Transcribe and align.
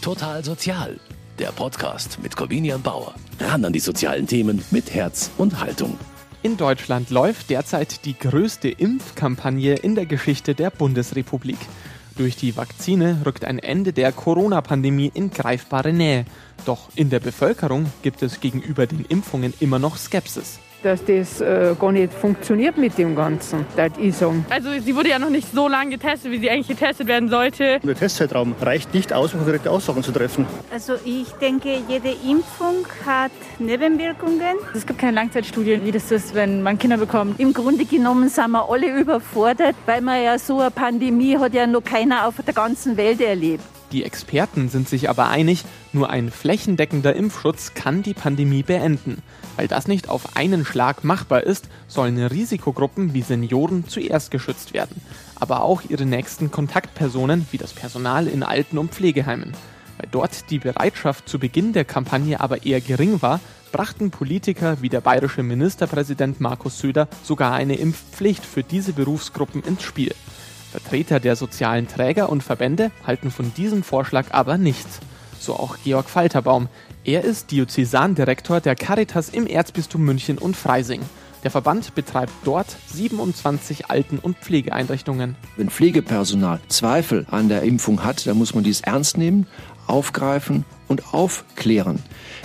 Total 0.00 0.42
Sozial, 0.42 0.98
der 1.38 1.52
Podcast 1.52 2.22
mit 2.22 2.34
Corvinian 2.34 2.80
Bauer. 2.80 3.14
Ran 3.38 3.66
an 3.66 3.72
die 3.74 3.80
sozialen 3.80 4.26
Themen 4.26 4.64
mit 4.70 4.94
Herz 4.94 5.30
und 5.36 5.60
Haltung. 5.60 5.98
In 6.42 6.56
Deutschland 6.56 7.10
läuft 7.10 7.50
derzeit 7.50 8.06
die 8.06 8.18
größte 8.18 8.70
Impfkampagne 8.70 9.74
in 9.74 9.94
der 9.94 10.06
Geschichte 10.06 10.54
der 10.54 10.70
Bundesrepublik. 10.70 11.58
Durch 12.16 12.36
die 12.36 12.56
Vakzine 12.56 13.20
rückt 13.26 13.44
ein 13.44 13.58
Ende 13.58 13.92
der 13.92 14.10
Corona-Pandemie 14.12 15.10
in 15.12 15.30
greifbare 15.30 15.92
Nähe. 15.92 16.24
Doch 16.64 16.88
in 16.94 17.10
der 17.10 17.20
Bevölkerung 17.20 17.92
gibt 18.00 18.22
es 18.22 18.40
gegenüber 18.40 18.86
den 18.86 19.04
Impfungen 19.04 19.52
immer 19.60 19.78
noch 19.78 19.98
Skepsis 19.98 20.60
dass 20.82 21.04
das 21.04 21.40
äh, 21.40 21.74
gar 21.78 21.92
nicht 21.92 22.12
funktioniert 22.12 22.76
mit 22.76 22.96
dem 22.98 23.14
Ganzen, 23.14 23.66
das 23.76 23.92
ich 23.98 24.16
sagen. 24.16 24.44
Also 24.50 24.68
sie 24.80 24.94
wurde 24.94 25.10
ja 25.10 25.18
noch 25.18 25.30
nicht 25.30 25.52
so 25.52 25.68
lange 25.68 25.90
getestet, 25.90 26.30
wie 26.30 26.38
sie 26.38 26.50
eigentlich 26.50 26.68
getestet 26.68 27.06
werden 27.06 27.28
sollte. 27.28 27.80
Der 27.80 27.94
Testzeitraum 27.94 28.54
reicht 28.60 28.94
nicht 28.94 29.12
aus, 29.12 29.34
um 29.34 29.40
konkrete 29.40 29.70
Aussagen 29.70 30.02
zu 30.02 30.12
treffen. 30.12 30.46
Also 30.72 30.94
ich 31.04 31.28
denke, 31.32 31.78
jede 31.88 32.10
Impfung 32.10 32.86
hat 33.06 33.32
Nebenwirkungen. 33.58 34.56
Es 34.74 34.86
gibt 34.86 34.98
keine 34.98 35.12
Langzeitstudien, 35.12 35.84
wie 35.84 35.92
das 35.92 36.10
ist, 36.10 36.34
wenn 36.34 36.62
man 36.62 36.78
Kinder 36.78 36.96
bekommt. 36.96 37.40
Im 37.40 37.52
Grunde 37.52 37.84
genommen 37.84 38.28
sind 38.28 38.50
wir 38.50 38.68
alle 38.68 38.98
überfordert, 39.00 39.74
weil 39.86 40.00
man 40.00 40.22
ja 40.22 40.38
so 40.38 40.60
eine 40.60 40.70
Pandemie 40.70 41.36
hat 41.36 41.54
ja 41.54 41.66
noch 41.66 41.84
keiner 41.84 42.26
auf 42.26 42.34
der 42.44 42.54
ganzen 42.54 42.96
Welt 42.96 43.20
erlebt. 43.20 43.64
Die 43.92 44.04
Experten 44.04 44.68
sind 44.68 44.88
sich 44.88 45.10
aber 45.10 45.28
einig, 45.28 45.64
nur 45.92 46.10
ein 46.10 46.30
flächendeckender 46.30 47.16
Impfschutz 47.16 47.74
kann 47.74 48.04
die 48.04 48.14
Pandemie 48.14 48.62
beenden. 48.62 49.20
Weil 49.56 49.66
das 49.66 49.88
nicht 49.88 50.08
auf 50.08 50.36
einen 50.36 50.64
Schlag 50.64 51.02
machbar 51.02 51.42
ist, 51.42 51.68
sollen 51.88 52.16
Risikogruppen 52.18 53.14
wie 53.14 53.22
Senioren 53.22 53.88
zuerst 53.88 54.30
geschützt 54.30 54.74
werden, 54.74 55.02
aber 55.34 55.64
auch 55.64 55.82
ihre 55.88 56.06
nächsten 56.06 56.52
Kontaktpersonen 56.52 57.46
wie 57.50 57.58
das 57.58 57.72
Personal 57.72 58.28
in 58.28 58.44
Alten- 58.44 58.78
und 58.78 58.92
Pflegeheimen. 58.92 59.54
Weil 59.98 60.08
dort 60.12 60.50
die 60.50 60.60
Bereitschaft 60.60 61.28
zu 61.28 61.40
Beginn 61.40 61.72
der 61.72 61.84
Kampagne 61.84 62.40
aber 62.40 62.64
eher 62.64 62.80
gering 62.80 63.20
war, 63.22 63.40
brachten 63.72 64.12
Politiker 64.12 64.78
wie 64.80 64.88
der 64.88 65.00
bayerische 65.00 65.42
Ministerpräsident 65.42 66.40
Markus 66.40 66.78
Söder 66.78 67.08
sogar 67.24 67.52
eine 67.52 67.74
Impfpflicht 67.74 68.44
für 68.44 68.62
diese 68.62 68.92
Berufsgruppen 68.92 69.62
ins 69.64 69.82
Spiel. 69.82 70.14
Vertreter 70.70 71.20
der 71.20 71.36
sozialen 71.36 71.88
Träger 71.88 72.28
und 72.28 72.42
Verbände 72.42 72.90
halten 73.06 73.30
von 73.30 73.52
diesem 73.54 73.82
Vorschlag 73.82 74.26
aber 74.30 74.56
nichts. 74.56 75.00
So 75.38 75.54
auch 75.54 75.76
Georg 75.84 76.08
Falterbaum. 76.08 76.68
Er 77.04 77.24
ist 77.24 77.50
Diözesandirektor 77.50 78.60
der 78.60 78.76
Caritas 78.76 79.30
im 79.30 79.46
Erzbistum 79.46 80.04
München 80.04 80.38
und 80.38 80.56
Freising. 80.56 81.00
Der 81.42 81.50
Verband 81.50 81.94
betreibt 81.94 82.32
dort 82.44 82.76
27 82.92 83.90
Alten- 83.90 84.18
und 84.18 84.36
Pflegeeinrichtungen. 84.38 85.36
Wenn 85.56 85.70
Pflegepersonal 85.70 86.60
Zweifel 86.68 87.26
an 87.30 87.48
der 87.48 87.62
Impfung 87.62 88.04
hat, 88.04 88.26
dann 88.26 88.36
muss 88.36 88.54
man 88.54 88.62
dies 88.62 88.82
ernst 88.82 89.16
nehmen, 89.16 89.46
aufgreifen 89.86 90.64
und 90.90 91.14
aufklären. 91.14 92.00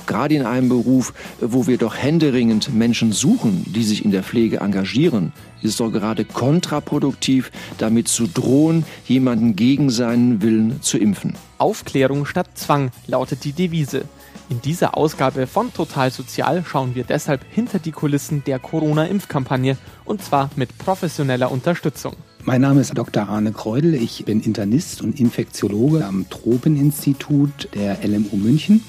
Gerade 0.05 0.35
in 0.35 0.45
einem 0.45 0.69
Beruf, 0.69 1.13
wo 1.41 1.65
wir 1.65 1.77
doch 1.77 1.97
händeringend 1.97 2.73
Menschen 2.73 3.11
suchen, 3.11 3.65
die 3.73 3.83
sich 3.83 4.05
in 4.05 4.11
der 4.11 4.23
Pflege 4.23 4.59
engagieren, 4.59 5.33
ist 5.63 5.71
es 5.71 5.77
doch 5.77 5.89
gerade 5.89 6.25
kontraproduktiv, 6.25 7.51
damit 7.79 8.07
zu 8.07 8.27
drohen, 8.27 8.85
jemanden 9.07 9.55
gegen 9.55 9.89
seinen 9.89 10.43
Willen 10.43 10.81
zu 10.81 10.99
impfen. 10.99 11.35
Aufklärung 11.57 12.27
statt 12.27 12.49
Zwang 12.53 12.91
lautet 13.07 13.43
die 13.43 13.53
Devise. 13.53 14.05
In 14.49 14.61
dieser 14.61 14.95
Ausgabe 14.95 15.47
von 15.47 15.73
Total 15.73 16.11
Sozial 16.11 16.63
schauen 16.63 16.93
wir 16.93 17.03
deshalb 17.03 17.43
hinter 17.49 17.79
die 17.79 17.91
Kulissen 17.91 18.43
der 18.45 18.59
Corona-Impfkampagne 18.59 19.75
und 20.05 20.21
zwar 20.23 20.51
mit 20.55 20.77
professioneller 20.77 21.51
Unterstützung. 21.51 22.16
Mein 22.47 22.61
Name 22.61 22.81
ist 22.81 22.95
Dr. 22.95 23.27
Arne 23.27 23.51
Kreudel. 23.53 23.95
Ich 23.95 24.23
bin 24.23 24.39
Internist 24.39 25.01
und 25.01 25.19
Infektiologe 25.19 26.05
am 26.05 26.29
Tropeninstitut 26.29 27.69
der 27.73 27.97
LMU 28.07 28.35
München. 28.35 28.83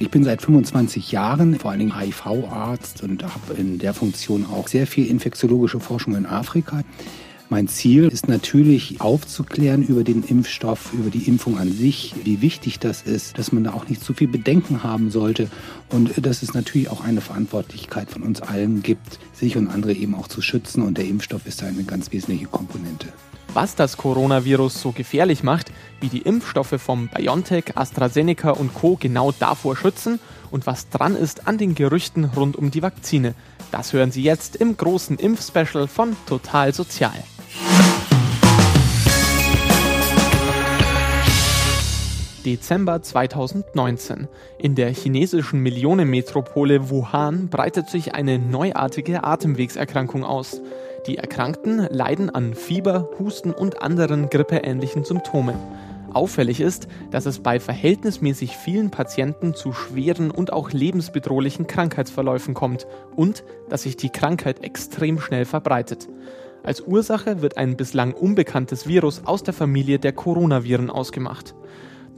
Ich 0.00 0.10
bin 0.10 0.24
seit 0.24 0.42
25 0.42 1.12
Jahren 1.12 1.56
vor 1.56 1.70
allen 1.70 1.78
Dingen 1.78 1.96
HIV-Arzt 1.96 3.04
und 3.04 3.22
habe 3.22 3.54
in 3.56 3.78
der 3.78 3.94
Funktion 3.94 4.44
auch 4.44 4.66
sehr 4.66 4.88
viel 4.88 5.06
infektiologische 5.06 5.78
Forschung 5.78 6.16
in 6.16 6.26
Afrika. 6.26 6.82
Mein 7.52 7.66
Ziel 7.66 8.06
ist 8.06 8.28
natürlich 8.28 9.00
aufzuklären 9.00 9.82
über 9.82 10.04
den 10.04 10.22
Impfstoff, 10.22 10.92
über 10.92 11.10
die 11.10 11.26
Impfung 11.26 11.58
an 11.58 11.72
sich, 11.72 12.14
wie 12.22 12.42
wichtig 12.42 12.78
das 12.78 13.02
ist, 13.02 13.38
dass 13.38 13.50
man 13.50 13.64
da 13.64 13.72
auch 13.72 13.88
nicht 13.88 14.04
zu 14.04 14.14
viel 14.14 14.28
Bedenken 14.28 14.84
haben 14.84 15.10
sollte 15.10 15.50
und 15.88 16.24
dass 16.24 16.44
es 16.44 16.54
natürlich 16.54 16.90
auch 16.90 17.02
eine 17.02 17.20
Verantwortlichkeit 17.20 18.08
von 18.08 18.22
uns 18.22 18.40
allen 18.40 18.84
gibt, 18.84 19.18
sich 19.32 19.56
und 19.56 19.66
andere 19.66 19.94
eben 19.94 20.14
auch 20.14 20.28
zu 20.28 20.42
schützen 20.42 20.84
und 20.84 20.96
der 20.96 21.06
Impfstoff 21.06 21.44
ist 21.44 21.60
da 21.60 21.66
eine 21.66 21.82
ganz 21.82 22.12
wesentliche 22.12 22.46
Komponente. 22.46 23.08
Was 23.52 23.74
das 23.74 23.96
Coronavirus 23.96 24.80
so 24.80 24.92
gefährlich 24.92 25.42
macht, 25.42 25.72
wie 26.00 26.08
die 26.08 26.22
Impfstoffe 26.22 26.80
vom 26.80 27.08
BioNTech, 27.08 27.76
AstraZeneca 27.76 28.50
und 28.50 28.74
Co. 28.74 28.96
genau 29.00 29.32
davor 29.36 29.76
schützen 29.76 30.20
und 30.52 30.68
was 30.68 30.88
dran 30.88 31.16
ist 31.16 31.48
an 31.48 31.58
den 31.58 31.74
Gerüchten 31.74 32.26
rund 32.26 32.54
um 32.54 32.70
die 32.70 32.82
Vakzine, 32.82 33.34
das 33.72 33.92
hören 33.92 34.12
Sie 34.12 34.22
jetzt 34.22 34.54
im 34.54 34.76
großen 34.76 35.18
Impfspecial 35.18 35.88
von 35.88 36.16
Total 36.26 36.72
Sozial. 36.72 37.24
Dezember 42.44 43.02
2019. 43.02 44.26
In 44.58 44.74
der 44.74 44.90
chinesischen 44.94 45.60
Millionenmetropole 45.60 46.88
Wuhan 46.88 47.48
breitet 47.48 47.90
sich 47.90 48.14
eine 48.14 48.38
neuartige 48.38 49.24
Atemwegserkrankung 49.24 50.24
aus. 50.24 50.60
Die 51.06 51.18
Erkrankten 51.18 51.86
leiden 51.90 52.30
an 52.30 52.54
Fieber, 52.54 53.10
Husten 53.18 53.52
und 53.52 53.82
anderen 53.82 54.30
grippeähnlichen 54.30 55.04
Symptomen. 55.04 55.56
Auffällig 56.12 56.60
ist, 56.60 56.88
dass 57.10 57.26
es 57.26 57.40
bei 57.40 57.60
verhältnismäßig 57.60 58.56
vielen 58.56 58.90
Patienten 58.90 59.54
zu 59.54 59.72
schweren 59.72 60.30
und 60.30 60.52
auch 60.52 60.72
lebensbedrohlichen 60.72 61.66
Krankheitsverläufen 61.66 62.54
kommt 62.54 62.86
und 63.14 63.44
dass 63.68 63.82
sich 63.82 63.96
die 63.96 64.10
Krankheit 64.10 64.64
extrem 64.64 65.20
schnell 65.20 65.44
verbreitet. 65.44 66.08
Als 66.62 66.82
Ursache 66.82 67.40
wird 67.40 67.56
ein 67.56 67.76
bislang 67.76 68.12
unbekanntes 68.12 68.86
Virus 68.86 69.22
aus 69.24 69.42
der 69.42 69.54
Familie 69.54 69.98
der 69.98 70.12
Coronaviren 70.12 70.90
ausgemacht. 70.90 71.54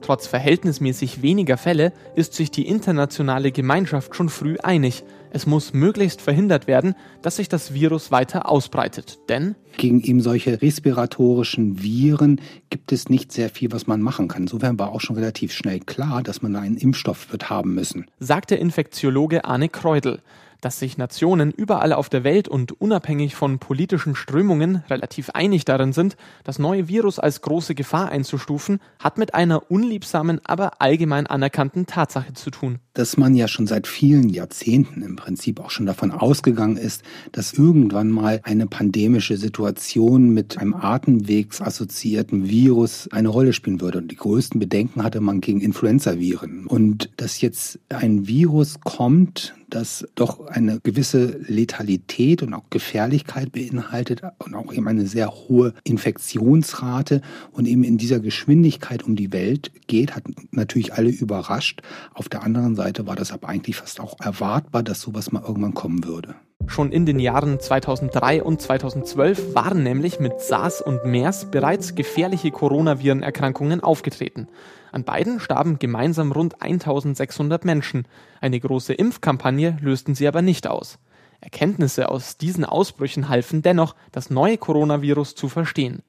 Trotz 0.01 0.27
verhältnismäßig 0.27 1.23
weniger 1.23 1.57
Fälle 1.57 1.93
ist 2.17 2.35
sich 2.35 2.51
die 2.51 2.67
internationale 2.67 3.53
Gemeinschaft 3.53 4.17
schon 4.17 4.29
früh 4.29 4.57
einig. 4.61 5.05
Es 5.31 5.47
muss 5.47 5.73
möglichst 5.73 6.21
verhindert 6.21 6.67
werden, 6.67 6.97
dass 7.23 7.37
sich 7.37 7.49
das 7.49 7.73
Virus 7.73 8.11
weiter 8.11 8.51
ausbreitet. 8.51 9.21
Denn 9.29 9.55
gegen 9.79 10.03
eben 10.03 10.21
solche 10.21 10.61
respiratorischen 10.61 11.81
Viren 11.81 12.41
gibt 12.69 12.91
es 12.91 13.09
nicht 13.09 13.31
sehr 13.31 13.49
viel, 13.49 13.71
was 13.71 13.87
man 13.87 14.03
machen 14.03 14.27
kann. 14.27 14.43
Insofern 14.43 14.77
war 14.77 14.91
auch 14.91 15.01
schon 15.01 15.17
relativ 15.17 15.53
schnell 15.53 15.79
klar, 15.79 16.25
dass 16.25 16.43
man 16.43 16.57
einen 16.57 16.77
Impfstoff 16.77 17.31
wird 17.31 17.49
haben 17.49 17.75
müssen, 17.75 18.07
sagt 18.19 18.51
der 18.51 18.59
Infektiologe 18.59 19.45
Arne 19.45 19.69
Kreudel 19.69 20.21
dass 20.63 20.79
sich 20.79 20.97
Nationen 20.97 21.51
überall 21.51 21.93
auf 21.93 22.09
der 22.09 22.25
Welt 22.25 22.49
und 22.49 22.81
unabhängig 22.81 23.35
von 23.35 23.59
politischen 23.59 24.15
Strömungen 24.15 24.77
relativ 24.89 25.31
einig 25.31 25.67
darin 25.67 25.93
sind, 25.93 26.17
das 26.45 26.59
neue 26.59 26.89
Virus 26.89 27.19
als 27.19 27.43
große 27.43 27.75
Gefahr 27.75 28.09
einzustufen, 28.09 28.79
hat 28.99 29.19
mit 29.19 29.35
einer 29.35 29.71
unliebsamen, 29.71 30.41
aber 30.45 30.81
allgemein 30.81 31.27
anerkannten 31.27 31.87
Tatsache 31.87 32.33
zu 32.33 32.51
tun. 32.51 32.79
Dass 32.95 33.17
man 33.17 33.35
ja 33.35 33.49
schon 33.49 33.67
seit 33.67 33.87
vielen 33.87 34.29
Jahrzehnten 34.29 35.03
im 35.03 35.17
Prinzip 35.17 35.59
auch 35.61 35.71
schon 35.71 35.87
davon 35.87 36.13
ausgegangen 36.13 36.77
ist, 36.77 37.03
dass 37.33 37.55
irgendwann 37.55 38.11
mal 38.11 38.41
eine 38.45 38.67
pandemische 38.67 39.37
Situation 39.37 40.31
mit 40.31 40.59
einem 40.59 40.75
atemwegsassoziierten 40.75 42.49
Virus 42.49 43.09
eine 43.11 43.29
Rolle 43.29 43.53
spielen 43.53 43.81
würde. 43.81 43.99
Und 43.99 44.11
die 44.13 44.17
größten 44.17 44.61
Bedenken 44.61 45.03
hatte 45.03 45.21
man 45.21 45.41
gegen 45.41 45.61
Influenzaviren. 45.61 46.67
Und 46.67 47.11
dass 47.17 47.41
jetzt 47.41 47.81
ein 47.89 48.29
Virus 48.29 48.81
kommt, 48.81 49.55
das 49.75 50.07
doch 50.15 50.47
eine 50.47 50.81
gewisse 50.81 51.39
Letalität 51.49 52.43
und 52.43 52.55
auch 52.55 52.69
Gefährlichkeit 52.71 53.53
beinhaltet 53.53 54.23
und 54.39 54.55
auch 54.55 54.73
eben 54.73 54.87
eine 54.87 55.07
sehr 55.07 55.31
hohe 55.31 55.73
Infektionsrate 55.85 57.23
und 57.53 57.67
eben 57.67 57.83
in 57.83 57.99
dieser 57.99 58.21
Geschwindigkeit 58.21 59.03
um 59.03 59.17
die 59.17 59.33
Welt 59.33 59.73
geht, 59.87 60.15
hat 60.15 60.25
natürlich 60.51 60.93
alle 60.93 61.11
überrascht. 61.11 61.83
Auf 62.13 62.29
der 62.29 62.43
anderen 62.43 62.77
Seite 62.77 63.07
war 63.07 63.17
das 63.17 63.33
aber 63.33 63.49
eigentlich 63.49 63.77
fast 63.77 64.01
auch 64.01 64.21
erwartbar, 64.21 64.83
dass 64.83 65.01
sowas 65.01 65.33
mal 65.33 65.43
irgendwann 65.43 65.75
kommen 65.75 66.05
würde. 66.05 66.35
Schon 66.67 66.93
in 66.93 67.05
den 67.05 67.19
Jahren 67.19 67.61
2003 67.61 68.43
und 68.43 68.63
2012 68.63 69.55
waren 69.55 69.83
nämlich 69.83 70.21
mit 70.21 70.41
SARS 70.41 70.81
und 70.81 71.05
MERS 71.05 71.51
bereits 71.51 71.95
gefährliche 71.95 72.51
Coronavirenerkrankungen 72.51 73.81
aufgetreten. 73.81 74.49
An 74.91 75.05
beiden 75.05 75.41
starben 75.41 75.79
gemeinsam 75.79 76.33
rund 76.33 76.63
1600 76.63 77.65
Menschen. 77.65 78.07
Eine 78.41 78.61
große 78.61 78.95
Impfkampagne 78.95 79.77
lösten 79.81 80.15
sie 80.15 80.27
aber 80.29 80.43
nicht 80.43 80.67
aus. 80.67 80.99
Erkenntnisse 81.41 82.09
aus 82.09 82.39
diesen 82.39 82.65
Ausbrüchen 82.65 83.29
halfen 83.29 83.63
dennoch, 83.63 83.95
das 84.13 84.31
neue 84.31 84.57
Coronavirus 84.59 85.35
zu 85.35 85.49
verstehen. 85.49 86.03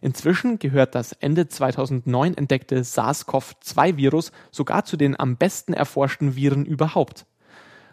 Inzwischen 0.00 0.58
gehört 0.58 0.94
das 0.94 1.12
Ende 1.12 1.48
2009 1.48 2.36
entdeckte 2.36 2.84
SARS-CoV-2-Virus 2.84 4.32
sogar 4.50 4.84
zu 4.84 4.98
den 4.98 5.18
am 5.18 5.36
besten 5.36 5.72
erforschten 5.72 6.36
Viren 6.36 6.66
überhaupt. 6.66 7.24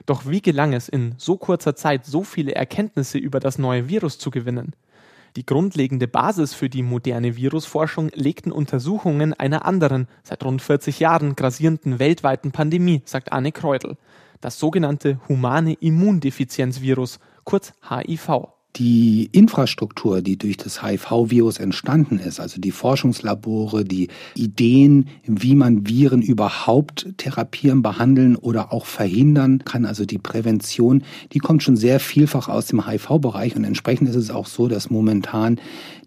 Doch 0.06 0.26
wie 0.26 0.42
gelang 0.42 0.74
es 0.74 0.90
in 0.90 1.16
so 1.18 1.38
kurzer 1.38 1.76
Zeit 1.76 2.06
so 2.06 2.24
viele 2.24 2.56
Erkenntnisse 2.56 3.18
über 3.18 3.40
das 3.40 3.58
neue 3.58 3.88
Virus 3.88 4.18
zu 4.18 4.32
gewinnen? 4.32 4.74
Die 5.38 5.46
grundlegende 5.46 6.08
Basis 6.08 6.54
für 6.54 6.70
die 6.70 6.84
moderne 6.84 7.38
Virusforschung 7.38 8.10
legten 8.14 8.52
Untersuchungen 8.52 9.34
einer 9.34 9.66
anderen, 9.66 10.08
seit 10.24 10.44
rund 10.44 10.62
40 10.62 11.00
Jahren 11.00 11.36
grassierenden 11.36 12.00
weltweiten 12.00 12.52
Pandemie, 12.52 13.02
sagt 13.06 13.32
Anne 13.32 13.54
Kreudel. 13.54 13.98
Das 14.42 14.60
sogenannte 14.60 15.20
humane 15.30 15.74
Immundefizienzvirus, 15.74 17.20
kurz 17.46 17.74
HIV 17.90 18.50
die 18.78 19.30
Infrastruktur, 19.32 20.22
die 20.22 20.38
durch 20.38 20.58
das 20.58 20.84
HIV-Virus 20.84 21.60
entstanden 21.60 22.20
ist, 22.20 22.40
also 22.40 22.62
die 22.62 22.72
Forschungslabore, 22.72 23.84
die 23.84 24.08
Ideen, 24.36 25.10
wie 25.26 25.56
man 25.56 25.88
Viren 25.88 26.22
überhaupt 26.22 27.08
therapieren, 27.18 27.82
behandeln 27.82 28.36
oder 28.38 28.72
auch 28.72 28.86
verhindern 28.86 29.66
kann, 29.66 29.86
also 29.86 30.06
die 30.06 30.20
Prävention, 30.20 31.04
die 31.34 31.40
kommt 31.40 31.64
schon 31.64 31.76
sehr 31.76 32.00
vielfach 32.00 32.48
aus 32.48 32.68
dem 32.68 32.88
HIV-Bereich 32.88 33.56
und 33.56 33.64
entsprechend 33.66 34.10
ist 34.10 34.16
es 34.16 34.30
auch 34.32 34.48
so, 34.48 34.68
dass 34.68 34.90
momentan 34.90 35.60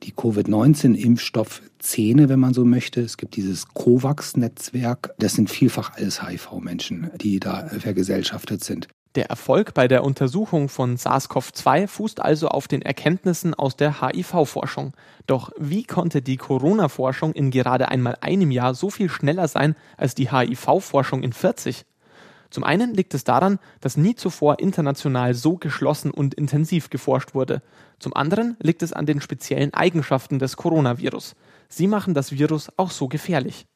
die 0.03 0.11
Covid-19-Impfstoffszene, 0.13 2.29
wenn 2.29 2.41
man 2.41 2.55
so 2.55 2.65
möchte, 2.65 3.03
es 3.03 3.19
gibt 3.19 3.37
dieses 3.37 3.69
COVAX-Netzwerk, 3.75 5.15
das 5.19 5.35
sind 5.35 5.51
vielfach 5.51 5.93
alles 5.97 6.27
HIV-Menschen, 6.27 7.11
die 7.21 7.39
da 7.41 7.67
vergesellschaftet 7.67 8.65
sind. 8.65 8.89
Der 9.15 9.31
Erfolg 9.31 9.75
bei 9.75 9.87
der 9.87 10.03
Untersuchung 10.03 10.69
von 10.69 10.97
SARS-CoV-2 10.97 11.87
fußt 11.87 12.21
also 12.21 12.49
auf 12.49 12.67
den 12.67 12.83
Erkenntnissen 12.83 13.55
aus 13.55 13.77
der 13.77 14.01
HIV-Forschung. 14.03 14.93
Doch 15.29 15.53
wie 15.57 15.85
konnte 15.85 16.21
die 16.21 16.37
Corona-Forschung 16.37 17.33
in 17.33 17.53
gerade 17.53 17.89
einmal 17.89 18.19
einem 18.21 18.51
Jahr 18.51 18.75
so 18.75 18.91
viel 18.91 19.09
schneller 19.09 19.47
sein 19.47 19.77
als 19.97 20.17
die 20.17 20.33
HIV-Forschung 20.33 21.23
in 21.23 21.33
40? 21.33 21.85
Zum 22.51 22.65
einen 22.65 22.93
liegt 22.93 23.15
es 23.15 23.23
daran, 23.23 23.61
dass 23.81 23.97
nie 23.97 24.17
zuvor 24.17 24.59
international 24.59 25.35
so 25.35 25.59
geschlossen 25.59 26.11
und 26.11 26.35
intensiv 26.35 26.91
geforscht 26.91 27.35
wurde. 27.35 27.63
Zum 28.01 28.15
anderen 28.15 28.57
liegt 28.61 28.83
es 28.83 28.93
an 28.93 29.07
den 29.07 29.21
speziellen 29.21 29.73
Eigenschaften 29.75 30.41
des 30.41 30.57
Coronavirus. 30.57 31.37
Sie 31.69 31.87
machen 31.87 32.15
das 32.15 32.33
Virus 32.33 32.69
auch 32.77 32.91
so 32.91 33.07
gefährlich. 33.07 33.67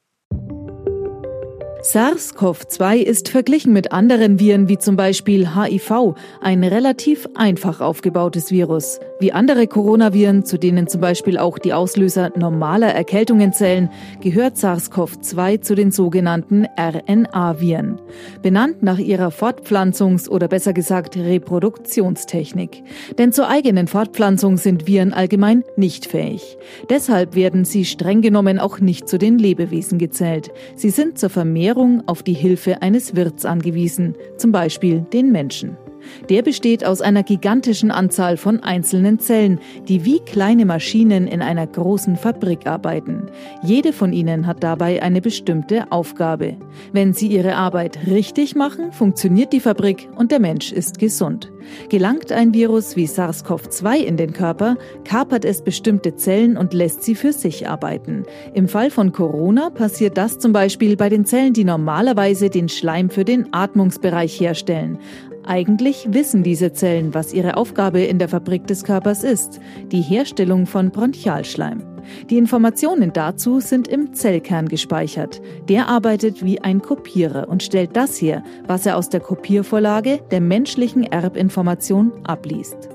SARS-CoV-2 1.81 2.97
ist 2.97 3.29
verglichen 3.29 3.71
mit 3.71 3.93
anderen 3.93 4.37
Viren 4.37 4.67
wie 4.67 4.77
zum 4.77 4.97
Beispiel 4.97 5.55
HIV 5.55 6.13
ein 6.41 6.65
relativ 6.65 7.25
einfach 7.35 7.79
aufgebautes 7.79 8.51
Virus. 8.51 8.99
Wie 9.21 9.31
andere 9.31 9.65
Coronaviren, 9.65 10.43
zu 10.43 10.57
denen 10.57 10.87
zum 10.87 10.99
Beispiel 10.99 11.37
auch 11.37 11.57
die 11.57 11.71
Auslöser 11.71 12.31
normaler 12.35 12.93
Erkältungen 12.93 13.53
zählen, 13.53 13.89
gehört 14.19 14.57
SARS-CoV-2 14.57 15.61
zu 15.61 15.73
den 15.73 15.91
sogenannten 15.91 16.65
RNA-Viren. 16.77 18.01
Benannt 18.41 18.83
nach 18.83 18.99
ihrer 18.99 19.29
Fortpflanzungs- 19.29 20.27
oder 20.27 20.49
besser 20.49 20.73
gesagt 20.73 21.15
Reproduktionstechnik. 21.15 22.83
Denn 23.17 23.31
zur 23.31 23.47
eigenen 23.47 23.87
Fortpflanzung 23.87 24.57
sind 24.57 24.85
Viren 24.85 25.13
allgemein 25.13 25.63
nicht 25.77 26.07
fähig. 26.07 26.57
Deshalb 26.89 27.35
werden 27.35 27.63
sie 27.63 27.85
streng 27.85 28.21
genommen 28.21 28.59
auch 28.59 28.79
nicht 28.79 29.07
zu 29.07 29.17
den 29.17 29.39
Lebewesen 29.39 29.97
gezählt. 29.97 30.51
Sie 30.75 30.89
sind 30.89 31.17
zur 31.17 31.29
Vermehrung 31.29 31.68
auf 32.07 32.23
die 32.23 32.33
Hilfe 32.33 32.81
eines 32.81 33.15
Wirts 33.15 33.45
angewiesen, 33.45 34.15
zum 34.37 34.51
Beispiel 34.51 35.01
den 35.13 35.31
Menschen. 35.31 35.77
Der 36.29 36.41
besteht 36.41 36.85
aus 36.85 37.01
einer 37.01 37.23
gigantischen 37.23 37.91
Anzahl 37.91 38.37
von 38.37 38.61
einzelnen 38.63 39.19
Zellen, 39.19 39.59
die 39.87 40.05
wie 40.05 40.19
kleine 40.19 40.65
Maschinen 40.65 41.27
in 41.27 41.41
einer 41.41 41.67
großen 41.67 42.15
Fabrik 42.15 42.67
arbeiten. 42.67 43.27
Jede 43.63 43.93
von 43.93 44.13
ihnen 44.13 44.47
hat 44.47 44.63
dabei 44.63 45.01
eine 45.01 45.21
bestimmte 45.21 45.91
Aufgabe. 45.91 46.57
Wenn 46.91 47.13
sie 47.13 47.27
ihre 47.27 47.55
Arbeit 47.55 48.07
richtig 48.07 48.55
machen, 48.55 48.91
funktioniert 48.91 49.53
die 49.53 49.59
Fabrik 49.59 50.09
und 50.15 50.31
der 50.31 50.39
Mensch 50.39 50.71
ist 50.71 50.99
gesund. 50.99 51.51
Gelangt 51.89 52.31
ein 52.31 52.53
Virus 52.53 52.95
wie 52.95 53.05
SARS-CoV-2 53.05 53.97
in 53.97 54.17
den 54.17 54.33
Körper, 54.33 54.77
kapert 55.03 55.45
es 55.45 55.61
bestimmte 55.61 56.15
Zellen 56.15 56.57
und 56.57 56.73
lässt 56.73 57.03
sie 57.03 57.15
für 57.15 57.33
sich 57.33 57.67
arbeiten. 57.67 58.23
Im 58.53 58.67
Fall 58.67 58.89
von 58.89 59.11
Corona 59.11 59.69
passiert 59.69 60.17
das 60.17 60.39
zum 60.39 60.53
Beispiel 60.53 60.95
bei 60.95 61.09
den 61.09 61.25
Zellen, 61.25 61.53
die 61.53 61.63
normalerweise 61.63 62.49
den 62.49 62.69
Schleim 62.69 63.09
für 63.09 63.25
den 63.25 63.53
Atmungsbereich 63.53 64.39
herstellen. 64.39 64.99
Eigentlich 65.45 66.07
wissen 66.11 66.43
diese 66.43 66.73
Zellen, 66.73 67.13
was 67.13 67.33
ihre 67.33 67.57
Aufgabe 67.57 68.01
in 68.01 68.19
der 68.19 68.29
Fabrik 68.29 68.67
des 68.67 68.83
Körpers 68.83 69.23
ist, 69.23 69.59
die 69.91 70.01
Herstellung 70.01 70.65
von 70.65 70.91
Bronchialschleim. 70.91 71.83
Die 72.29 72.37
Informationen 72.37 73.13
dazu 73.13 73.59
sind 73.59 73.87
im 73.87 74.13
Zellkern 74.13 74.67
gespeichert. 74.67 75.41
Der 75.67 75.87
arbeitet 75.87 76.43
wie 76.43 76.59
ein 76.61 76.81
Kopierer 76.81 77.47
und 77.47 77.63
stellt 77.63 77.95
das 77.95 78.21
her, 78.21 78.43
was 78.67 78.85
er 78.85 78.97
aus 78.97 79.09
der 79.09 79.19
Kopiervorlage 79.19 80.19
der 80.31 80.41
menschlichen 80.41 81.03
Erbinformation 81.03 82.11
abliest. 82.25 82.89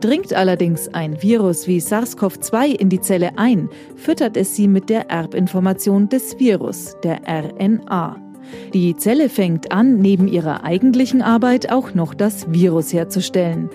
Dringt 0.00 0.32
allerdings 0.32 0.88
ein 0.88 1.20
Virus 1.22 1.66
wie 1.66 1.80
SARS-CoV-2 1.80 2.74
in 2.74 2.90
die 2.90 3.00
Zelle 3.00 3.32
ein, 3.36 3.68
füttert 3.96 4.36
es 4.36 4.54
sie 4.54 4.68
mit 4.68 4.90
der 4.90 5.10
Erbinformation 5.10 6.08
des 6.08 6.38
Virus, 6.38 6.96
der 7.02 7.20
RNA. 7.26 8.23
Die 8.72 8.96
Zelle 8.96 9.28
fängt 9.28 9.72
an, 9.72 9.98
neben 9.98 10.28
ihrer 10.28 10.64
eigentlichen 10.64 11.22
Arbeit 11.22 11.70
auch 11.70 11.94
noch 11.94 12.14
das 12.14 12.52
Virus 12.52 12.92
herzustellen. 12.92 13.70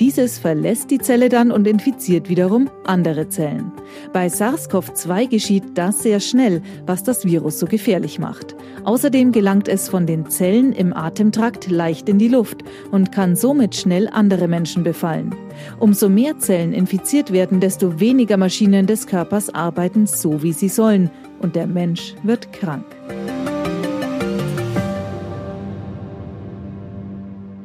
Dieses 0.00 0.38
verlässt 0.38 0.90
die 0.90 0.98
Zelle 0.98 1.28
dann 1.28 1.52
und 1.52 1.68
infiziert 1.68 2.28
wiederum 2.28 2.68
andere 2.84 3.28
Zellen. 3.28 3.70
Bei 4.12 4.26
SARS-CoV-2 4.26 5.28
geschieht 5.28 5.64
das 5.74 6.02
sehr 6.02 6.18
schnell, 6.18 6.62
was 6.84 7.04
das 7.04 7.24
Virus 7.24 7.60
so 7.60 7.66
gefährlich 7.66 8.18
macht. 8.18 8.56
Außerdem 8.84 9.30
gelangt 9.30 9.68
es 9.68 9.88
von 9.88 10.06
den 10.06 10.28
Zellen 10.28 10.72
im 10.72 10.92
Atemtrakt 10.92 11.70
leicht 11.70 12.08
in 12.08 12.18
die 12.18 12.28
Luft 12.28 12.64
und 12.90 13.12
kann 13.12 13.36
somit 13.36 13.76
schnell 13.76 14.08
andere 14.08 14.48
Menschen 14.48 14.82
befallen. 14.82 15.34
Umso 15.78 16.08
mehr 16.08 16.38
Zellen 16.38 16.72
infiziert 16.72 17.32
werden, 17.32 17.60
desto 17.60 18.00
weniger 18.00 18.36
Maschinen 18.36 18.86
des 18.86 19.06
Körpers 19.06 19.54
arbeiten 19.54 20.06
so, 20.06 20.42
wie 20.42 20.52
sie 20.52 20.68
sollen, 20.68 21.10
und 21.40 21.56
der 21.56 21.66
Mensch 21.66 22.14
wird 22.22 22.52
krank. 22.52 22.84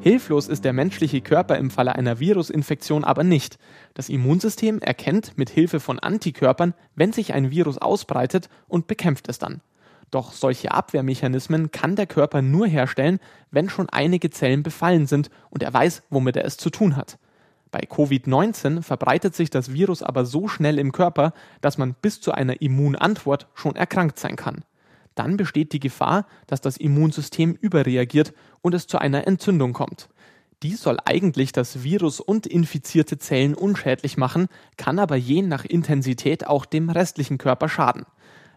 Hilflos 0.10 0.48
ist 0.48 0.66
der 0.66 0.74
menschliche 0.74 1.22
Körper 1.22 1.60
im 1.60 1.70
Falle 1.70 1.94
einer 1.94 2.20
Virusinfektion 2.20 3.04
aber 3.04 3.24
nicht. 3.24 3.60
Das 3.94 4.10
Immunsystem 4.10 4.80
erkennt 4.80 5.38
mit 5.38 5.52
Hilfe 5.52 5.80
von 5.80 6.00
Antikörpern, 6.00 6.74
wenn 6.96 7.14
sich 7.14 7.36
ein 7.36 7.52
Virus 7.52 7.78
ausbreitet 7.78 8.50
und 8.68 8.88
bekämpft 8.88 9.30
es 9.30 9.38
dann. 9.38 9.62
Doch 10.10 10.34
solche 10.34 10.72
Abwehrmechanismen 10.72 11.70
kann 11.70 11.96
der 11.96 12.08
Körper 12.08 12.42
nur 12.42 12.66
herstellen, 12.66 13.20
wenn 13.52 13.70
schon 13.70 13.88
einige 13.88 14.32
Zellen 14.32 14.64
befallen 14.64 15.06
sind 15.06 15.30
und 15.52 15.62
er 15.62 15.76
weiß, 15.76 16.02
womit 16.10 16.38
er 16.38 16.46
es 16.46 16.58
zu 16.58 16.72
tun 16.72 16.96
hat. 16.96 17.20
Bei 17.70 17.82
Covid-19 17.82 18.82
verbreitet 18.82 19.36
sich 19.36 19.52
das 19.52 19.74
Virus 19.74 20.02
aber 20.02 20.26
so 20.26 20.48
schnell 20.48 20.80
im 20.80 20.92
Körper, 20.92 21.34
dass 21.62 21.78
man 21.78 21.94
bis 21.94 22.20
zu 22.20 22.32
einer 22.32 22.64
Immunantwort 22.64 23.48
schon 23.54 23.76
erkrankt 23.76 24.18
sein 24.18 24.38
kann 24.38 24.64
dann 25.20 25.36
besteht 25.36 25.74
die 25.74 25.82
Gefahr, 25.82 26.26
dass 26.48 26.62
das 26.62 26.78
Immunsystem 26.78 27.54
überreagiert 27.60 28.34
und 28.62 28.74
es 28.74 28.88
zu 28.88 29.00
einer 29.00 29.28
Entzündung 29.28 29.74
kommt. 29.74 30.10
Dies 30.62 30.82
soll 30.82 30.98
eigentlich 31.06 31.54
das 31.54 31.84
Virus 31.84 32.20
und 32.20 32.46
infizierte 32.46 33.18
Zellen 33.18 33.56
unschädlich 33.56 34.18
machen, 34.18 34.48
kann 34.76 35.00
aber 35.00 35.16
je 35.16 35.42
nach 35.42 35.64
Intensität 35.64 36.48
auch 36.48 36.66
dem 36.66 36.90
restlichen 36.90 37.38
Körper 37.38 37.70
schaden. 37.70 38.06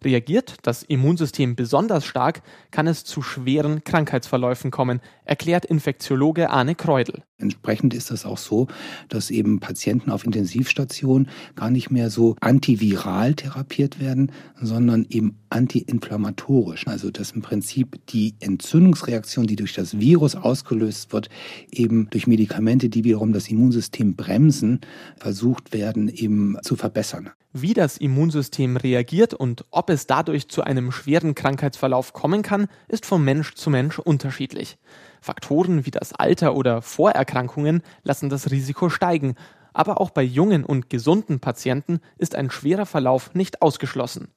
Reagiert 0.02 0.56
das 0.62 0.82
Immunsystem 0.82 1.54
besonders 1.54 2.04
stark, 2.04 2.42
kann 2.72 2.88
es 2.88 3.04
zu 3.04 3.22
schweren 3.22 3.84
Krankheitsverläufen 3.84 4.72
kommen, 4.72 5.00
erklärt 5.24 5.64
Infektiologe 5.64 6.50
Arne 6.50 6.74
Kreudel. 6.74 7.22
Entsprechend 7.42 7.92
ist 7.92 8.10
es 8.10 8.24
auch 8.24 8.38
so, 8.38 8.68
dass 9.08 9.30
eben 9.30 9.60
Patienten 9.60 10.10
auf 10.10 10.24
Intensivstationen 10.24 11.28
gar 11.54 11.70
nicht 11.70 11.90
mehr 11.90 12.08
so 12.08 12.36
antiviral 12.40 13.34
therapiert 13.34 14.00
werden, 14.00 14.32
sondern 14.60 15.06
eben 15.10 15.36
antiinflammatorisch. 15.50 16.86
Also 16.86 17.10
dass 17.10 17.32
im 17.32 17.42
Prinzip 17.42 18.00
die 18.06 18.34
Entzündungsreaktion, 18.40 19.46
die 19.46 19.56
durch 19.56 19.74
das 19.74 19.98
Virus 19.98 20.34
ausgelöst 20.34 21.12
wird, 21.12 21.28
eben 21.70 22.08
durch 22.10 22.26
Medikamente, 22.26 22.88
die 22.88 23.04
wiederum 23.04 23.32
das 23.32 23.48
Immunsystem 23.48 24.14
bremsen, 24.14 24.80
versucht 25.16 25.72
werden 25.72 26.08
eben 26.08 26.56
zu 26.62 26.76
verbessern. 26.76 27.30
Wie 27.54 27.74
das 27.74 27.98
Immunsystem 27.98 28.78
reagiert 28.78 29.34
und 29.34 29.66
ob 29.70 29.90
es 29.90 30.06
dadurch 30.06 30.48
zu 30.48 30.62
einem 30.62 30.90
schweren 30.90 31.34
Krankheitsverlauf 31.34 32.14
kommen 32.14 32.40
kann, 32.40 32.66
ist 32.88 33.04
von 33.04 33.22
Mensch 33.22 33.54
zu 33.54 33.68
Mensch 33.68 33.98
unterschiedlich. 33.98 34.78
Faktoren 35.22 35.86
wie 35.86 35.90
das 35.90 36.12
Alter 36.12 36.54
oder 36.54 36.82
Vorerkrankungen 36.82 37.82
lassen 38.02 38.28
das 38.28 38.50
Risiko 38.50 38.90
steigen, 38.90 39.36
aber 39.72 40.00
auch 40.00 40.10
bei 40.10 40.22
jungen 40.22 40.64
und 40.64 40.90
gesunden 40.90 41.40
Patienten 41.40 42.00
ist 42.18 42.34
ein 42.34 42.50
schwerer 42.50 42.86
Verlauf 42.86 43.32
nicht 43.34 43.62
ausgeschlossen. 43.62 44.28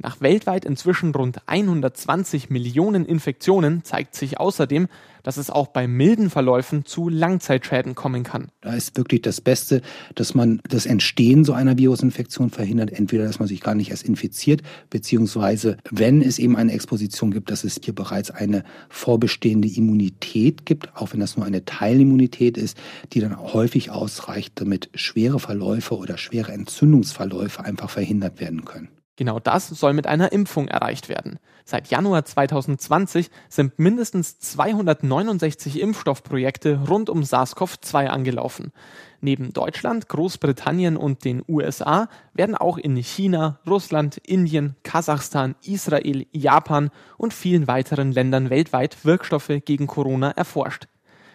Nach 0.00 0.20
weltweit 0.20 0.64
inzwischen 0.64 1.12
rund 1.12 1.40
120 1.46 2.50
Millionen 2.50 3.04
Infektionen 3.04 3.82
zeigt 3.82 4.14
sich 4.14 4.38
außerdem, 4.38 4.86
dass 5.24 5.36
es 5.36 5.50
auch 5.50 5.66
bei 5.66 5.88
milden 5.88 6.30
Verläufen 6.30 6.84
zu 6.84 7.08
Langzeitschäden 7.08 7.96
kommen 7.96 8.22
kann. 8.22 8.48
Da 8.60 8.74
ist 8.74 8.96
wirklich 8.96 9.22
das 9.22 9.40
Beste, 9.40 9.82
dass 10.14 10.36
man 10.36 10.60
das 10.68 10.86
Entstehen 10.86 11.44
so 11.44 11.52
einer 11.52 11.76
Virusinfektion 11.76 12.50
verhindert. 12.50 12.92
Entweder, 12.92 13.24
dass 13.24 13.40
man 13.40 13.48
sich 13.48 13.60
gar 13.60 13.74
nicht 13.74 13.90
erst 13.90 14.04
infiziert, 14.04 14.62
beziehungsweise, 14.88 15.78
wenn 15.90 16.22
es 16.22 16.38
eben 16.38 16.54
eine 16.54 16.72
Exposition 16.72 17.32
gibt, 17.32 17.50
dass 17.50 17.64
es 17.64 17.80
hier 17.82 17.94
bereits 17.94 18.30
eine 18.30 18.62
vorbestehende 18.88 19.68
Immunität 19.68 20.64
gibt, 20.64 20.96
auch 20.96 21.12
wenn 21.12 21.20
das 21.20 21.36
nur 21.36 21.44
eine 21.44 21.64
Teilimmunität 21.64 22.56
ist, 22.56 22.78
die 23.12 23.20
dann 23.20 23.36
häufig 23.36 23.90
ausreicht, 23.90 24.52
damit 24.54 24.90
schwere 24.94 25.40
Verläufe 25.40 25.96
oder 25.96 26.18
schwere 26.18 26.52
Entzündungsverläufe 26.52 27.64
einfach 27.64 27.90
verhindert 27.90 28.40
werden 28.40 28.64
können. 28.64 28.88
Genau 29.18 29.40
das 29.40 29.66
soll 29.66 29.94
mit 29.94 30.06
einer 30.06 30.30
Impfung 30.30 30.68
erreicht 30.68 31.08
werden. 31.08 31.40
Seit 31.64 31.88
Januar 31.88 32.24
2020 32.24 33.30
sind 33.48 33.76
mindestens 33.76 34.38
269 34.38 35.80
Impfstoffprojekte 35.80 36.84
rund 36.88 37.10
um 37.10 37.24
SARS-CoV-2 37.24 38.06
angelaufen. 38.06 38.72
Neben 39.20 39.52
Deutschland, 39.52 40.08
Großbritannien 40.08 40.96
und 40.96 41.24
den 41.24 41.42
USA 41.48 42.08
werden 42.32 42.54
auch 42.54 42.78
in 42.78 42.94
China, 42.94 43.58
Russland, 43.66 44.18
Indien, 44.18 44.76
Kasachstan, 44.84 45.56
Israel, 45.64 46.24
Japan 46.30 46.90
und 47.16 47.34
vielen 47.34 47.66
weiteren 47.66 48.12
Ländern 48.12 48.50
weltweit 48.50 49.04
Wirkstoffe 49.04 49.50
gegen 49.64 49.88
Corona 49.88 50.30
erforscht. 50.30 50.86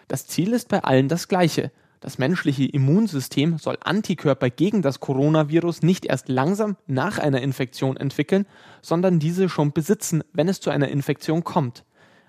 Das 0.08 0.26
Ziel 0.26 0.54
ist 0.54 0.70
bei 0.70 0.82
allen 0.82 1.08
das 1.08 1.28
gleiche– 1.28 1.70
das 2.04 2.18
menschliche 2.18 2.66
Immunsystem 2.66 3.56
soll 3.56 3.78
Antikörper 3.82 4.50
gegen 4.50 4.82
das 4.82 5.00
Coronavirus 5.00 5.80
nicht 5.80 6.04
erst 6.04 6.28
langsam 6.28 6.76
nach 6.86 7.18
einer 7.18 7.40
Infektion 7.40 7.96
entwickeln, 7.96 8.44
sondern 8.82 9.18
diese 9.18 9.48
schon 9.48 9.72
besitzen, 9.72 10.22
wenn 10.34 10.48
es 10.48 10.60
zu 10.60 10.68
einer 10.68 10.88
Infektion 10.88 11.44
kommt. 11.44 11.82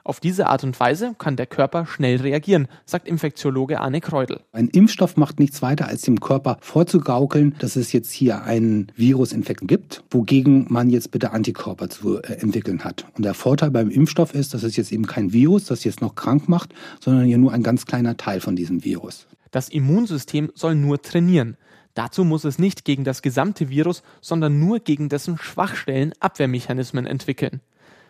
Auf 0.05 0.22
diese 0.22 0.48
Art 0.48 0.63
und 0.63 0.79
Weise 0.79 1.13
kann 1.17 1.36
der 1.36 1.48
Körper 1.48 1.86
schnell 1.88 2.22
reagieren, 2.22 2.70
sagt 2.86 3.05
Infektiologe 3.05 3.82
Arne 3.82 4.00
Kreudel. 4.00 4.39
Ein 4.53 4.70
Impfstoff 4.70 5.17
macht 5.17 5.41
nichts 5.41 5.62
weiter, 5.62 5.89
als 5.89 6.03
dem 6.03 6.22
Körper 6.22 6.58
vorzugaukeln, 6.62 7.55
dass 7.60 7.75
es 7.75 7.91
jetzt 7.91 8.13
hier 8.13 8.44
einen 8.44 8.94
Virusinfekt 8.96 9.67
gibt, 9.67 10.05
wogegen 10.10 10.67
man 10.70 10.89
jetzt 10.89 11.12
bitte 11.12 11.32
Antikörper 11.32 11.89
zu 11.89 12.22
äh, 12.22 12.36
entwickeln 12.36 12.86
hat. 12.86 13.05
Und 13.17 13.25
der 13.25 13.34
Vorteil 13.34 13.72
beim 13.72 13.89
Impfstoff 13.89 14.34
ist, 14.36 14.53
dass 14.53 14.63
es 14.63 14.77
jetzt 14.77 14.94
eben 14.94 15.05
kein 15.05 15.34
Virus, 15.34 15.65
das 15.65 15.84
jetzt 15.84 16.00
noch 16.00 16.15
krank 16.15 16.48
macht, 16.48 16.74
sondern 17.01 17.25
hier 17.25 17.39
nur 17.39 17.51
ein 17.51 17.63
ganz 17.63 17.86
kleiner 17.86 18.15
Teil 18.15 18.39
von 18.39 18.55
diesem 18.55 18.86
Virus. 18.86 19.27
Das 19.56 19.70
Immunsystem 19.70 20.52
soll 20.54 20.76
nur 20.76 21.02
trainieren. 21.02 21.56
Dazu 21.94 22.26
muss 22.26 22.44
es 22.44 22.60
nicht 22.60 22.84
gegen 22.84 23.06
das 23.06 23.22
gesamte 23.22 23.70
Virus, 23.70 24.04
sondern 24.20 24.60
nur 24.60 24.82
gegen 24.82 25.08
dessen 25.08 25.38
Schwachstellen 25.38 26.12
Abwehrmechanismen 26.20 27.06
entwickeln. 27.06 27.62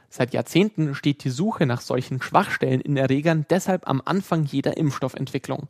Seit 0.10 0.34
Jahrzehnten 0.34 0.96
steht 0.96 1.24
die 1.24 1.30
Suche 1.30 1.68
nach 1.68 1.82
solchen 1.82 2.20
Schwachstellen 2.20 2.82
in 2.82 2.98
Erregern 2.98 3.46
deshalb 3.48 3.88
am 3.88 4.02
Anfang 4.04 4.46
jeder 4.46 4.76
Impfstoffentwicklung. 4.78 5.68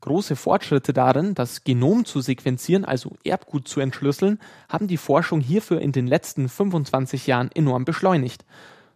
Große 0.00 0.34
Fortschritte 0.34 0.92
darin, 0.92 1.36
das 1.36 1.62
Genom 1.62 2.04
zu 2.04 2.20
sequenzieren, 2.20 2.84
also 2.84 3.12
Erbgut 3.22 3.68
zu 3.68 3.78
entschlüsseln, 3.78 4.40
haben 4.68 4.88
die 4.88 4.96
Forschung 4.96 5.40
hierfür 5.40 5.80
in 5.80 5.92
den 5.92 6.08
letzten 6.08 6.48
25 6.48 7.28
Jahren 7.28 7.52
enorm 7.54 7.84
beschleunigt. 7.84 8.44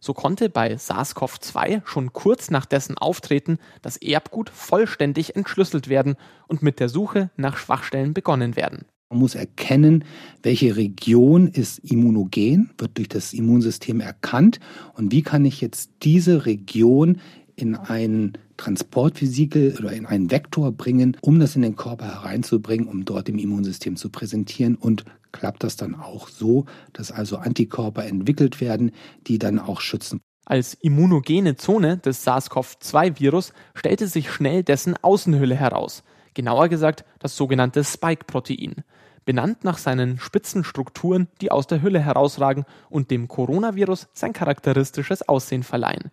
So 0.06 0.14
konnte 0.14 0.48
bei 0.48 0.76
SARS-CoV-2 0.76 1.82
schon 1.84 2.12
kurz 2.12 2.52
nach 2.52 2.64
dessen 2.64 2.96
Auftreten 2.96 3.58
das 3.82 3.96
Erbgut 3.96 4.50
vollständig 4.50 5.34
entschlüsselt 5.34 5.88
werden 5.88 6.14
und 6.46 6.62
mit 6.62 6.78
der 6.78 6.88
Suche 6.88 7.30
nach 7.36 7.56
Schwachstellen 7.56 8.14
begonnen 8.14 8.54
werden. 8.54 8.84
Man 9.10 9.18
muss 9.18 9.34
erkennen, 9.34 10.04
welche 10.44 10.76
Region 10.76 11.48
ist 11.48 11.80
immunogen, 11.80 12.70
wird 12.78 12.98
durch 12.98 13.08
das 13.08 13.32
Immunsystem 13.32 13.98
erkannt 13.98 14.60
und 14.94 15.10
wie 15.10 15.22
kann 15.22 15.44
ich 15.44 15.60
jetzt 15.60 15.90
diese 16.04 16.46
Region 16.46 17.20
in 17.56 17.75
ein 17.75 18.38
Transportvesikel 18.58 19.75
oder 19.76 19.92
in 19.92 20.06
einen 20.06 20.30
Vektor 20.30 20.70
bringen, 20.70 21.16
um 21.20 21.40
das 21.40 21.56
in 21.56 21.62
den 21.62 21.75
Körper 21.75 22.06
hereinzubringen, 22.06 22.86
um 22.86 23.04
dort 23.04 23.26
dem 23.26 23.38
Immunsystem 23.38 23.96
zu 23.96 24.08
präsentieren 24.10 24.76
und 24.76 25.04
klappt 25.37 25.64
das 25.64 25.76
dann 25.76 25.95
auch 25.95 26.28
so, 26.28 26.64
dass 26.93 27.12
also 27.12 27.37
Antikörper 27.37 28.05
entwickelt 28.05 28.61
werden, 28.61 28.93
die 29.26 29.38
dann 29.38 29.59
auch 29.59 29.81
schützen. 29.81 30.21
Als 30.45 30.75
immunogene 30.75 31.57
Zone 31.57 31.99
des 31.99 32.25
SARS-CoV-2-Virus 32.25 33.52
stellte 33.75 34.07
sich 34.07 34.31
schnell 34.31 34.62
dessen 34.62 34.97
Außenhülle 35.02 35.55
heraus– 35.55 36.02
genauer 36.37 36.69
gesagt 36.69 37.05
das 37.19 37.37
sogenannte 37.37 37.83
Spike-Protein, 37.83 38.85
benannt 39.25 39.64
nach 39.64 39.78
seinen 39.78 40.21
spitzen 40.21 40.62
Strukturen, 40.62 41.26
die 41.40 41.50
aus 41.50 41.66
der 41.66 41.83
Hülle 41.83 41.99
herausragen 41.99 42.64
und 42.88 43.11
dem 43.11 43.26
Coronavirus 43.26 44.07
sein 44.12 44.33
charakteristisches 44.33 45.28
Aussehen 45.28 45.64
verleihen. 45.64 46.12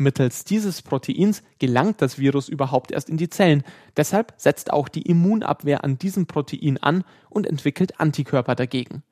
Mittels 0.00 0.44
dieses 0.44 0.82
Proteins 0.82 1.42
gelangt 1.58 2.02
das 2.02 2.18
Virus 2.18 2.48
überhaupt 2.48 2.90
erst 2.90 3.10
in 3.10 3.16
die 3.16 3.28
Zellen. 3.28 3.62
Deshalb 3.96 4.32
setzt 4.36 4.72
auch 4.72 4.88
die 4.88 5.02
Immunabwehr 5.02 5.84
an 5.84 5.98
diesem 5.98 6.26
Protein 6.26 6.78
an 6.78 7.04
und 7.28 7.46
entwickelt 7.46 8.00
Antikörper 8.00 8.54
dagegen. 8.54 9.02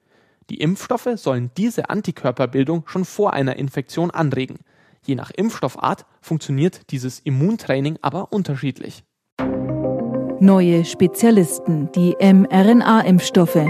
Die 0.50 0.60
Impfstoffe 0.60 1.10
sollen 1.16 1.50
diese 1.56 1.90
Antikörperbildung 1.90 2.84
schon 2.86 3.04
vor 3.04 3.34
einer 3.34 3.56
Infektion 3.56 4.10
anregen. 4.10 4.60
Je 5.04 5.14
nach 5.14 5.30
Impfstoffart 5.30 6.06
funktioniert 6.20 6.90
dieses 6.90 7.20
Immuntraining 7.20 7.98
aber 8.02 8.32
unterschiedlich. 8.32 9.04
Neue 10.40 10.84
Spezialisten, 10.84 11.90
die 11.92 12.16
mRNA-Impfstoffe 12.20 13.66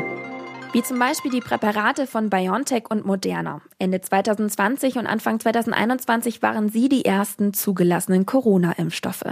wie 0.72 0.82
zum 0.82 0.98
Beispiel 0.98 1.30
die 1.30 1.40
Präparate 1.40 2.06
von 2.06 2.28
BioNTech 2.28 2.90
und 2.90 3.06
Moderna. 3.06 3.62
Ende 3.78 4.02
2020 4.02 4.98
und 4.98 5.06
Anfang 5.06 5.40
2021 5.40 6.42
waren 6.42 6.68
sie 6.68 6.90
die 6.90 7.06
ersten 7.06 7.54
zugelassenen 7.54 8.26
Corona-Impfstoffe. 8.26 9.24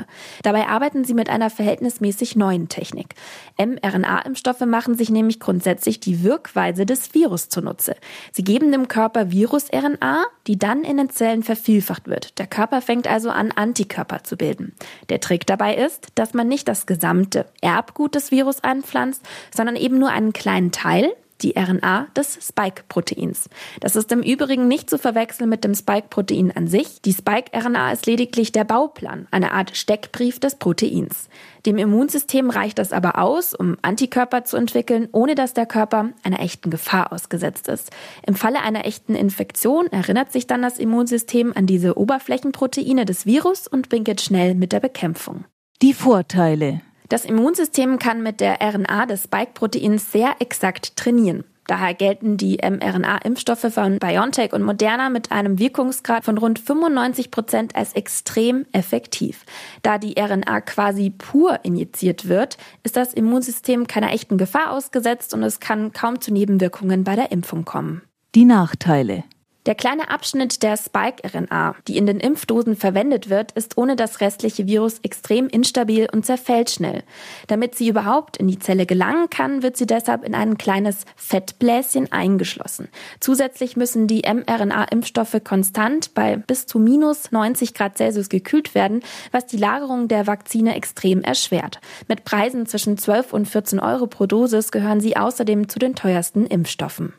Dabei 0.42 0.66
arbeiten 0.68 1.04
sie 1.04 1.12
mit 1.12 1.28
einer 1.28 1.50
verhältnismäßig 1.50 2.36
neuen 2.36 2.68
Technik. 2.68 3.16
mRNA-Impfstoffe 3.58 4.64
machen 4.64 4.96
sich 4.96 5.10
nämlich 5.10 5.38
grundsätzlich 5.38 6.00
die 6.00 6.22
Wirkweise 6.22 6.86
des 6.86 7.12
Virus 7.12 7.50
zunutze. 7.50 7.96
Sie 8.32 8.44
geben 8.44 8.72
dem 8.72 8.88
Körper 8.88 9.30
Virus-RNA, 9.30 10.24
die 10.46 10.58
dann 10.58 10.84
in 10.84 10.96
den 10.96 11.10
Zellen 11.10 11.42
vervielfacht 11.42 12.08
wird. 12.08 12.38
Der 12.38 12.46
Körper 12.46 12.80
fängt 12.80 13.06
also 13.08 13.28
an, 13.28 13.52
Antikörper 13.52 14.24
zu 14.24 14.36
bilden. 14.36 14.74
Der 15.10 15.20
Trick 15.20 15.46
dabei 15.46 15.76
ist, 15.76 16.08
dass 16.14 16.32
man 16.32 16.48
nicht 16.48 16.66
das 16.66 16.86
gesamte 16.86 17.44
Erbgut 17.60 18.14
des 18.14 18.30
Virus 18.30 18.64
einpflanzt, 18.64 19.22
sondern 19.54 19.76
eben 19.76 19.98
nur 19.98 20.10
einen 20.10 20.32
kleinen 20.32 20.72
Teil, 20.72 21.12
die 21.42 21.54
RNA 21.56 22.06
des 22.16 22.38
Spike-Proteins. 22.40 23.48
Das 23.80 23.96
ist 23.96 24.12
im 24.12 24.22
Übrigen 24.22 24.68
nicht 24.68 24.90
zu 24.90 24.98
verwechseln 24.98 25.48
mit 25.48 25.64
dem 25.64 25.74
Spike-Protein 25.74 26.52
an 26.54 26.68
sich. 26.68 27.02
Die 27.02 27.12
Spike-RNA 27.12 27.92
ist 27.92 28.06
lediglich 28.06 28.52
der 28.52 28.64
Bauplan, 28.64 29.28
eine 29.30 29.52
Art 29.52 29.76
Steckbrief 29.76 30.40
des 30.40 30.56
Proteins. 30.56 31.28
Dem 31.66 31.78
Immunsystem 31.78 32.50
reicht 32.50 32.78
das 32.78 32.92
aber 32.92 33.18
aus, 33.18 33.54
um 33.54 33.76
Antikörper 33.82 34.44
zu 34.44 34.56
entwickeln, 34.56 35.08
ohne 35.12 35.34
dass 35.34 35.52
der 35.52 35.66
Körper 35.66 36.10
einer 36.22 36.40
echten 36.40 36.70
Gefahr 36.70 37.12
ausgesetzt 37.12 37.68
ist. 37.68 37.90
Im 38.26 38.34
Falle 38.34 38.62
einer 38.62 38.86
echten 38.86 39.14
Infektion 39.14 39.86
erinnert 39.88 40.32
sich 40.32 40.46
dann 40.46 40.62
das 40.62 40.78
Immunsystem 40.78 41.52
an 41.54 41.66
diese 41.66 41.98
Oberflächenproteine 41.98 43.04
des 43.04 43.26
Virus 43.26 43.66
und 43.66 43.90
winkelt 43.92 44.20
schnell 44.20 44.54
mit 44.54 44.72
der 44.72 44.80
Bekämpfung. 44.80 45.44
Die 45.82 45.92
Vorteile 45.92 46.80
das 47.08 47.24
Immunsystem 47.24 47.98
kann 47.98 48.22
mit 48.22 48.40
der 48.40 48.58
RNA 48.60 49.06
des 49.06 49.24
Spike-Proteins 49.24 50.12
sehr 50.12 50.36
exakt 50.40 50.96
trainieren. 50.96 51.44
Daher 51.66 51.94
gelten 51.94 52.36
die 52.36 52.58
mRNA-Impfstoffe 52.58 53.72
von 53.72 53.98
BioNTech 53.98 54.52
und 54.52 54.62
Moderna 54.62 55.10
mit 55.10 55.32
einem 55.32 55.58
Wirkungsgrad 55.58 56.24
von 56.24 56.38
rund 56.38 56.60
95 56.60 57.30
Prozent 57.30 57.74
als 57.74 57.92
extrem 57.94 58.66
effektiv. 58.72 59.44
Da 59.82 59.98
die 59.98 60.14
RNA 60.18 60.60
quasi 60.60 61.10
pur 61.10 61.60
injiziert 61.64 62.28
wird, 62.28 62.56
ist 62.84 62.96
das 62.96 63.12
Immunsystem 63.12 63.88
keiner 63.88 64.12
echten 64.12 64.38
Gefahr 64.38 64.70
ausgesetzt 64.70 65.34
und 65.34 65.42
es 65.42 65.58
kann 65.58 65.92
kaum 65.92 66.20
zu 66.20 66.32
Nebenwirkungen 66.32 67.02
bei 67.02 67.16
der 67.16 67.32
Impfung 67.32 67.64
kommen. 67.64 68.02
Die 68.36 68.44
Nachteile. 68.44 69.24
Der 69.66 69.74
kleine 69.74 70.10
Abschnitt 70.10 70.62
der 70.62 70.76
Spike-RNA, 70.76 71.74
die 71.88 71.96
in 71.96 72.06
den 72.06 72.20
Impfdosen 72.20 72.76
verwendet 72.76 73.30
wird, 73.30 73.50
ist 73.52 73.76
ohne 73.76 73.96
das 73.96 74.20
restliche 74.20 74.68
Virus 74.68 75.00
extrem 75.00 75.48
instabil 75.48 76.08
und 76.12 76.24
zerfällt 76.24 76.70
schnell. 76.70 77.02
Damit 77.48 77.74
sie 77.74 77.88
überhaupt 77.88 78.36
in 78.36 78.46
die 78.46 78.60
Zelle 78.60 78.86
gelangen 78.86 79.28
kann, 79.28 79.64
wird 79.64 79.76
sie 79.76 79.86
deshalb 79.86 80.22
in 80.22 80.36
ein 80.36 80.56
kleines 80.56 81.04
Fettbläschen 81.16 82.12
eingeschlossen. 82.12 82.86
Zusätzlich 83.18 83.76
müssen 83.76 84.06
die 84.06 84.22
mRNA-Impfstoffe 84.22 85.42
konstant 85.42 86.14
bei 86.14 86.36
bis 86.36 86.66
zu 86.66 86.78
minus 86.78 87.32
90 87.32 87.74
Grad 87.74 87.96
Celsius 87.96 88.28
gekühlt 88.28 88.76
werden, 88.76 89.00
was 89.32 89.46
die 89.46 89.56
Lagerung 89.56 90.06
der 90.06 90.28
Vakzine 90.28 90.76
extrem 90.76 91.22
erschwert. 91.22 91.80
Mit 92.06 92.24
Preisen 92.24 92.66
zwischen 92.66 92.98
12 92.98 93.32
und 93.32 93.48
14 93.48 93.80
Euro 93.80 94.06
pro 94.06 94.26
Dosis 94.26 94.70
gehören 94.70 95.00
sie 95.00 95.16
außerdem 95.16 95.68
zu 95.68 95.80
den 95.80 95.96
teuersten 95.96 96.46
Impfstoffen. 96.46 97.14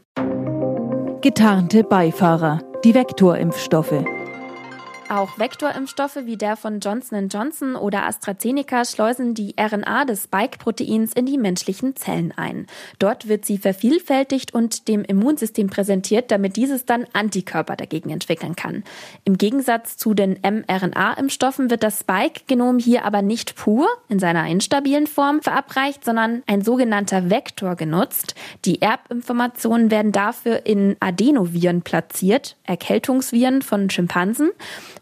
Getarnte 1.21 1.83
Beifahrer, 1.83 2.59
die 2.83 2.93
Vektorimpfstoffe. 2.93 4.03
Auch 5.09 5.39
Vektorimpfstoffe 5.39 6.17
wie 6.25 6.35
der 6.35 6.57
von 6.57 6.81
Johnson 6.81 7.29
Johnson 7.29 7.77
oder 7.77 8.05
AstraZeneca 8.05 8.83
schleusen 8.83 9.33
die 9.33 9.55
RNA 9.57 10.03
des 10.03 10.25
Spike-Proteins 10.25 11.13
in 11.13 11.25
die 11.25 11.37
menschlichen 11.37 11.95
Zellen 11.95 12.33
ein. 12.35 12.67
Dort 12.99 13.29
wird 13.29 13.45
sie 13.45 13.57
vervielfältigt 13.57 14.53
und 14.53 14.89
dem 14.89 15.05
Immunsystem 15.05 15.69
präsentiert, 15.69 16.29
damit 16.29 16.57
dieses 16.57 16.85
dann 16.85 17.05
Antikörper 17.13 17.77
dagegen 17.77 18.09
entwickeln 18.09 18.57
kann. 18.57 18.83
Im 19.23 19.37
Gegensatz 19.37 19.95
zu 19.95 20.13
den 20.13 20.39
mRNA-Impfstoffen 20.41 21.69
wird 21.69 21.83
das 21.83 22.01
Spike-Genom 22.01 22.77
hier 22.77 23.05
aber 23.05 23.21
nicht 23.21 23.55
pur 23.55 23.87
in 24.09 24.19
seiner 24.19 24.45
instabilen 24.47 25.07
Form 25.07 25.41
verabreicht, 25.41 26.03
sondern 26.03 26.43
ein 26.47 26.63
sogenannter 26.63 27.29
Vektor 27.29 27.75
genutzt. 27.75 28.35
Die 28.65 28.81
Erbinformationen 28.81 29.89
werden 29.89 30.11
dafür 30.11 30.65
in 30.65 30.97
Adenoviren 30.99 31.81
platziert, 31.81 32.57
Erkältungsviren 32.65 33.61
von 33.61 33.89
Schimpansen. 33.89 34.49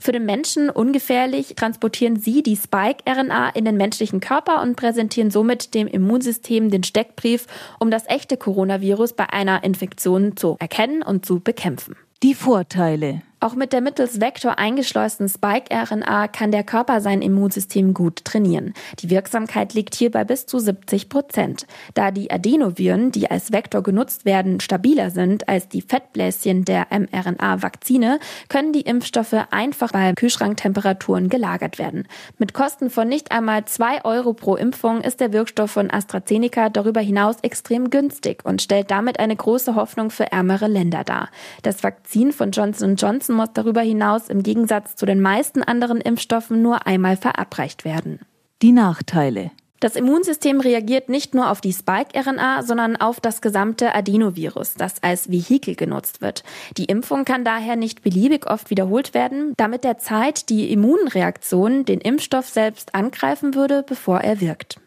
Für 0.06 0.12
den 0.12 0.28
Menschen 0.28 0.70
ungefährlich 0.70 1.56
transportieren 1.56 2.20
sie 2.20 2.44
die 2.44 2.56
Spike-RNA 2.56 3.50
in 3.56 3.66
den 3.66 3.76
menschlichen 3.76 4.20
Körper 4.20 4.62
und 4.62 4.76
präsentieren 4.76 5.32
somit 5.32 5.74
dem 5.74 5.88
Immunsystem 5.88 6.70
den 6.70 6.84
Steckbrief, 6.84 7.48
um 7.80 7.90
das 7.90 8.08
echte 8.08 8.38
Coronavirus 8.38 9.14
bei 9.14 9.28
einer 9.32 9.64
Infektion 9.64 10.38
zu 10.38 10.58
erkennen 10.60 11.02
und 11.02 11.26
zu 11.26 11.40
bekämpfen. 11.40 11.96
Die 12.22 12.36
Vorteile. 12.36 13.24
Auch 13.46 13.54
mit 13.54 13.74
der 13.74 13.82
mittels 13.82 14.20
Vektor 14.20 14.58
eingeschleusten 14.58 15.30
Spike-RNA 15.30 16.30
kann 16.30 16.50
der 16.50 16.64
Körper 16.64 17.00
sein 17.00 17.22
Immunsystem 17.22 17.94
gut 17.94 18.26
trainieren. 18.26 18.74
Die 19.02 19.12
Wirksamkeit 19.12 19.76
liegt 19.76 19.94
hier 19.94 20.10
bei 20.10 20.24
bis 20.24 20.48
zu 20.48 20.58
70 20.58 21.10
Prozent. 21.10 21.68
Da 21.94 22.10
die 22.10 22.32
Adenoviren, 22.32 23.12
die 23.12 23.30
als 23.30 23.52
Vektor 23.52 23.84
genutzt 23.84 24.26
werden, 24.26 24.62
stabiler 24.62 25.12
sind 25.12 25.48
als 25.48 25.70
die 25.70 25.84
Fettbläschen 25.84 26.66
der 26.66 26.88
mRNA-Vakzine, 26.90 28.18
können 28.50 28.74
die 28.74 28.82
Impfstoffe 28.82 29.36
einfach 29.52 29.92
bei 29.92 30.14
Kühlschranktemperaturen 30.14 31.30
gelagert 31.30 31.78
werden. 31.78 32.08
Mit 32.40 32.56
Kosten 32.56 32.90
von 32.90 33.08
nicht 33.08 33.32
einmal 33.32 33.66
zwei 33.66 34.04
Euro 34.06 34.34
pro 34.34 34.56
Impfung 34.56 35.02
ist 35.02 35.20
der 35.20 35.34
Wirkstoff 35.34 35.70
von 35.70 35.92
AstraZeneca 35.92 36.70
darüber 36.70 37.02
hinaus 37.02 37.36
extrem 37.44 37.92
günstig 37.92 38.44
und 38.44 38.64
stellt 38.64 38.90
damit 38.90 39.20
eine 39.20 39.36
große 39.36 39.76
Hoffnung 39.76 40.10
für 40.10 40.32
ärmere 40.32 40.66
Länder 40.66 41.04
dar. 41.04 41.30
Das 41.62 41.84
Vakzin 41.84 42.32
von 42.32 42.50
Johnson 42.50 42.96
Johnson 42.96 43.35
muss 43.36 43.50
darüber 43.54 43.82
hinaus 43.82 44.30
im 44.30 44.44
Gegensatz 44.44 44.96
zu 44.96 45.06
den 45.06 45.22
meisten 45.22 45.64
anderen 45.64 46.02
Impfstoffen 46.02 46.62
nur 46.62 46.88
einmal 46.88 47.18
verabreicht 47.18 47.86
werden. 47.86 48.20
Die 48.62 48.72
Nachteile. 48.72 49.52
Das 49.82 49.96
Immunsystem 49.96 50.62
reagiert 50.62 51.10
nicht 51.10 51.36
nur 51.36 51.52
auf 51.52 51.62
die 51.62 51.74
Spike-RNA, 51.74 52.64
sondern 52.64 52.96
auf 52.96 53.20
das 53.20 53.42
gesamte 53.42 53.94
Adenovirus, 53.94 54.74
das 54.76 55.04
als 55.04 55.30
Vehikel 55.30 55.76
genutzt 55.76 56.22
wird. 56.22 56.44
Die 56.78 56.86
Impfung 56.86 57.26
kann 57.26 57.44
daher 57.44 57.76
nicht 57.76 58.02
beliebig 58.02 58.50
oft 58.50 58.70
wiederholt 58.70 59.14
werden, 59.14 59.54
da 59.58 59.68
mit 59.68 59.84
der 59.84 59.98
Zeit 59.98 60.50
die 60.50 60.72
Immunreaktion 60.72 61.86
den 61.86 62.00
Impfstoff 62.00 62.48
selbst 62.48 62.96
angreifen 62.96 63.54
würde, 63.54 63.84
bevor 63.86 64.22
er 64.22 64.40
wirkt. 64.40 64.80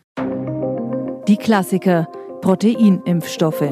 Die 1.28 1.36
Klassiker 1.36 2.08
Proteinimpfstoffe. 2.40 3.70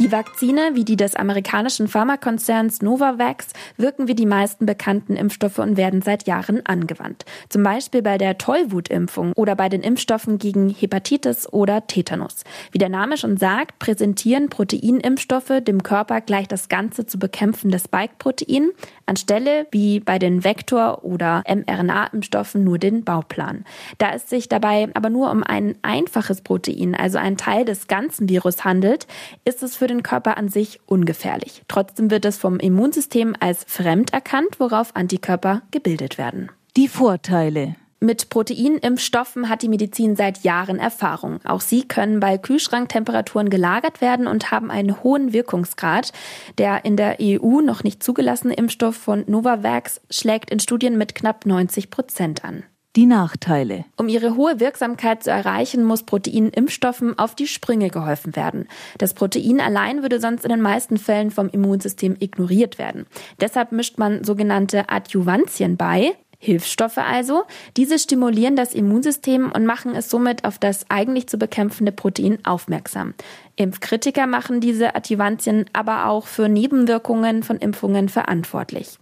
Die 0.00 0.10
Vakzine, 0.10 0.70
wie 0.72 0.86
die 0.86 0.96
des 0.96 1.14
amerikanischen 1.14 1.86
Pharmakonzerns 1.86 2.80
Novavax, 2.80 3.48
wirken 3.76 4.08
wie 4.08 4.14
die 4.14 4.24
meisten 4.24 4.64
bekannten 4.64 5.14
Impfstoffe 5.14 5.58
und 5.58 5.76
werden 5.76 6.00
seit 6.00 6.26
Jahren 6.26 6.64
angewandt. 6.64 7.26
Zum 7.50 7.62
Beispiel 7.62 8.00
bei 8.00 8.16
der 8.16 8.38
Tollwutimpfung 8.38 9.34
oder 9.34 9.54
bei 9.56 9.68
den 9.68 9.82
Impfstoffen 9.82 10.38
gegen 10.38 10.70
Hepatitis 10.70 11.52
oder 11.52 11.86
Tetanus. 11.86 12.44
Wie 12.72 12.78
der 12.78 12.88
Name 12.88 13.18
schon 13.18 13.36
sagt, 13.36 13.78
präsentieren 13.78 14.48
Proteinimpfstoffe 14.48 15.60
dem 15.60 15.82
Körper 15.82 16.22
gleich 16.22 16.48
das 16.48 16.70
ganze 16.70 17.04
zu 17.04 17.18
bekämpfende 17.18 17.78
Spike-Protein, 17.78 18.70
anstelle 19.10 19.66
wie 19.70 20.00
bei 20.00 20.18
den 20.18 20.44
Vektor- 20.44 21.04
oder 21.04 21.42
mRNA-Impfstoffen 21.46 22.64
nur 22.64 22.78
den 22.78 23.04
Bauplan. 23.04 23.64
Da 23.98 24.12
es 24.12 24.30
sich 24.30 24.48
dabei 24.48 24.88
aber 24.94 25.10
nur 25.10 25.30
um 25.30 25.42
ein 25.42 25.76
einfaches 25.82 26.40
Protein, 26.40 26.94
also 26.94 27.18
ein 27.18 27.36
Teil 27.36 27.64
des 27.64 27.88
ganzen 27.88 28.28
Virus 28.28 28.64
handelt, 28.64 29.06
ist 29.44 29.62
es 29.62 29.76
für 29.76 29.88
den 29.88 30.02
Körper 30.02 30.38
an 30.38 30.48
sich 30.48 30.80
ungefährlich. 30.86 31.62
Trotzdem 31.68 32.10
wird 32.10 32.24
es 32.24 32.38
vom 32.38 32.58
Immunsystem 32.58 33.34
als 33.40 33.64
fremd 33.66 34.12
erkannt, 34.12 34.60
worauf 34.60 34.94
Antikörper 34.94 35.62
gebildet 35.70 36.16
werden. 36.16 36.50
Die 36.76 36.88
Vorteile. 36.88 37.74
Mit 38.02 38.30
Proteinimpfstoffen 38.30 39.50
hat 39.50 39.60
die 39.60 39.68
Medizin 39.68 40.16
seit 40.16 40.42
Jahren 40.42 40.78
Erfahrung. 40.78 41.38
Auch 41.44 41.60
sie 41.60 41.86
können 41.86 42.18
bei 42.18 42.38
Kühlschranktemperaturen 42.38 43.50
gelagert 43.50 44.00
werden 44.00 44.26
und 44.26 44.50
haben 44.50 44.70
einen 44.70 45.02
hohen 45.02 45.34
Wirkungsgrad. 45.34 46.12
Der 46.56 46.86
in 46.86 46.96
der 46.96 47.18
EU 47.20 47.60
noch 47.60 47.84
nicht 47.84 48.02
zugelassene 48.02 48.54
Impfstoff 48.54 48.96
von 48.96 49.24
Novavax 49.26 50.00
schlägt 50.08 50.50
in 50.50 50.60
Studien 50.60 50.96
mit 50.96 51.14
knapp 51.14 51.44
90 51.44 51.90
Prozent 51.90 52.42
an. 52.42 52.62
Die 52.96 53.04
Nachteile. 53.04 53.84
Um 53.98 54.08
ihre 54.08 54.34
hohe 54.34 54.60
Wirksamkeit 54.60 55.22
zu 55.22 55.30
erreichen, 55.30 55.84
muss 55.84 56.02
Proteinimpfstoffen 56.02 57.18
auf 57.18 57.34
die 57.34 57.46
Sprünge 57.46 57.90
geholfen 57.90 58.34
werden. 58.34 58.66
Das 58.96 59.12
Protein 59.12 59.60
allein 59.60 60.00
würde 60.00 60.20
sonst 60.20 60.44
in 60.44 60.50
den 60.50 60.62
meisten 60.62 60.96
Fällen 60.96 61.30
vom 61.30 61.50
Immunsystem 61.50 62.16
ignoriert 62.18 62.78
werden. 62.78 63.06
Deshalb 63.40 63.72
mischt 63.72 63.98
man 63.98 64.24
sogenannte 64.24 64.88
Adjuvantien 64.88 65.76
bei, 65.76 66.14
Hilfsstoffe 66.42 66.98
also. 66.98 67.44
Diese 67.76 67.98
stimulieren 67.98 68.56
das 68.56 68.74
Immunsystem 68.74 69.52
und 69.54 69.66
machen 69.66 69.94
es 69.94 70.10
somit 70.10 70.44
auf 70.44 70.58
das 70.58 70.86
eigentlich 70.88 71.28
zu 71.28 71.38
bekämpfende 71.38 71.92
Protein 71.92 72.38
aufmerksam. 72.44 73.14
Impfkritiker 73.56 74.26
machen 74.26 74.60
diese 74.60 74.96
Adjuvantien 74.96 75.66
aber 75.74 76.06
auch 76.06 76.26
für 76.26 76.48
Nebenwirkungen 76.48 77.42
von 77.42 77.58
Impfungen 77.58 78.08
verantwortlich. 78.08 78.98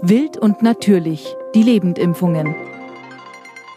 Wild 0.00 0.38
und 0.38 0.62
natürlich. 0.62 1.36
Die 1.54 1.62
Lebendimpfungen. 1.62 2.73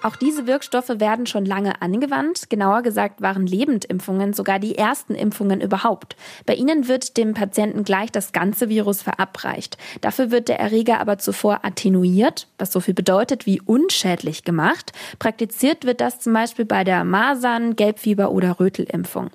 Auch 0.03 0.15
diese 0.15 0.47
Wirkstoffe 0.47 0.99
werden 0.99 1.25
schon 1.25 1.45
lange 1.45 1.81
angewandt. 1.81 2.49
Genauer 2.49 2.81
gesagt 2.81 3.21
waren 3.21 3.47
Lebendimpfungen 3.47 4.33
sogar 4.33 4.59
die 4.59 4.77
ersten 4.77 5.15
Impfungen 5.15 5.61
überhaupt. 5.61 6.15
Bei 6.45 6.53
ihnen 6.53 6.87
wird 6.87 7.17
dem 7.17 7.33
Patienten 7.33 7.83
gleich 7.83 8.11
das 8.11 8.31
ganze 8.31 8.69
Virus 8.69 9.01
verabreicht. 9.01 9.77
Dafür 10.01 10.31
wird 10.31 10.49
der 10.49 10.59
Erreger 10.59 10.99
aber 10.99 11.17
zuvor 11.17 11.59
attenuiert, 11.63 12.47
was 12.57 12.71
so 12.71 12.79
viel 12.79 12.93
bedeutet 12.93 13.45
wie 13.45 13.61
unschädlich 13.61 14.43
gemacht. 14.43 14.91
Praktiziert 15.19 15.85
wird 15.85 16.01
das 16.01 16.19
zum 16.19 16.33
Beispiel 16.33 16.65
bei 16.65 16.83
der 16.83 17.03
Masern, 17.03 17.75
Gelbfieber 17.75 18.31
oder 18.31 18.59
Rötelimpfung. 18.59 19.31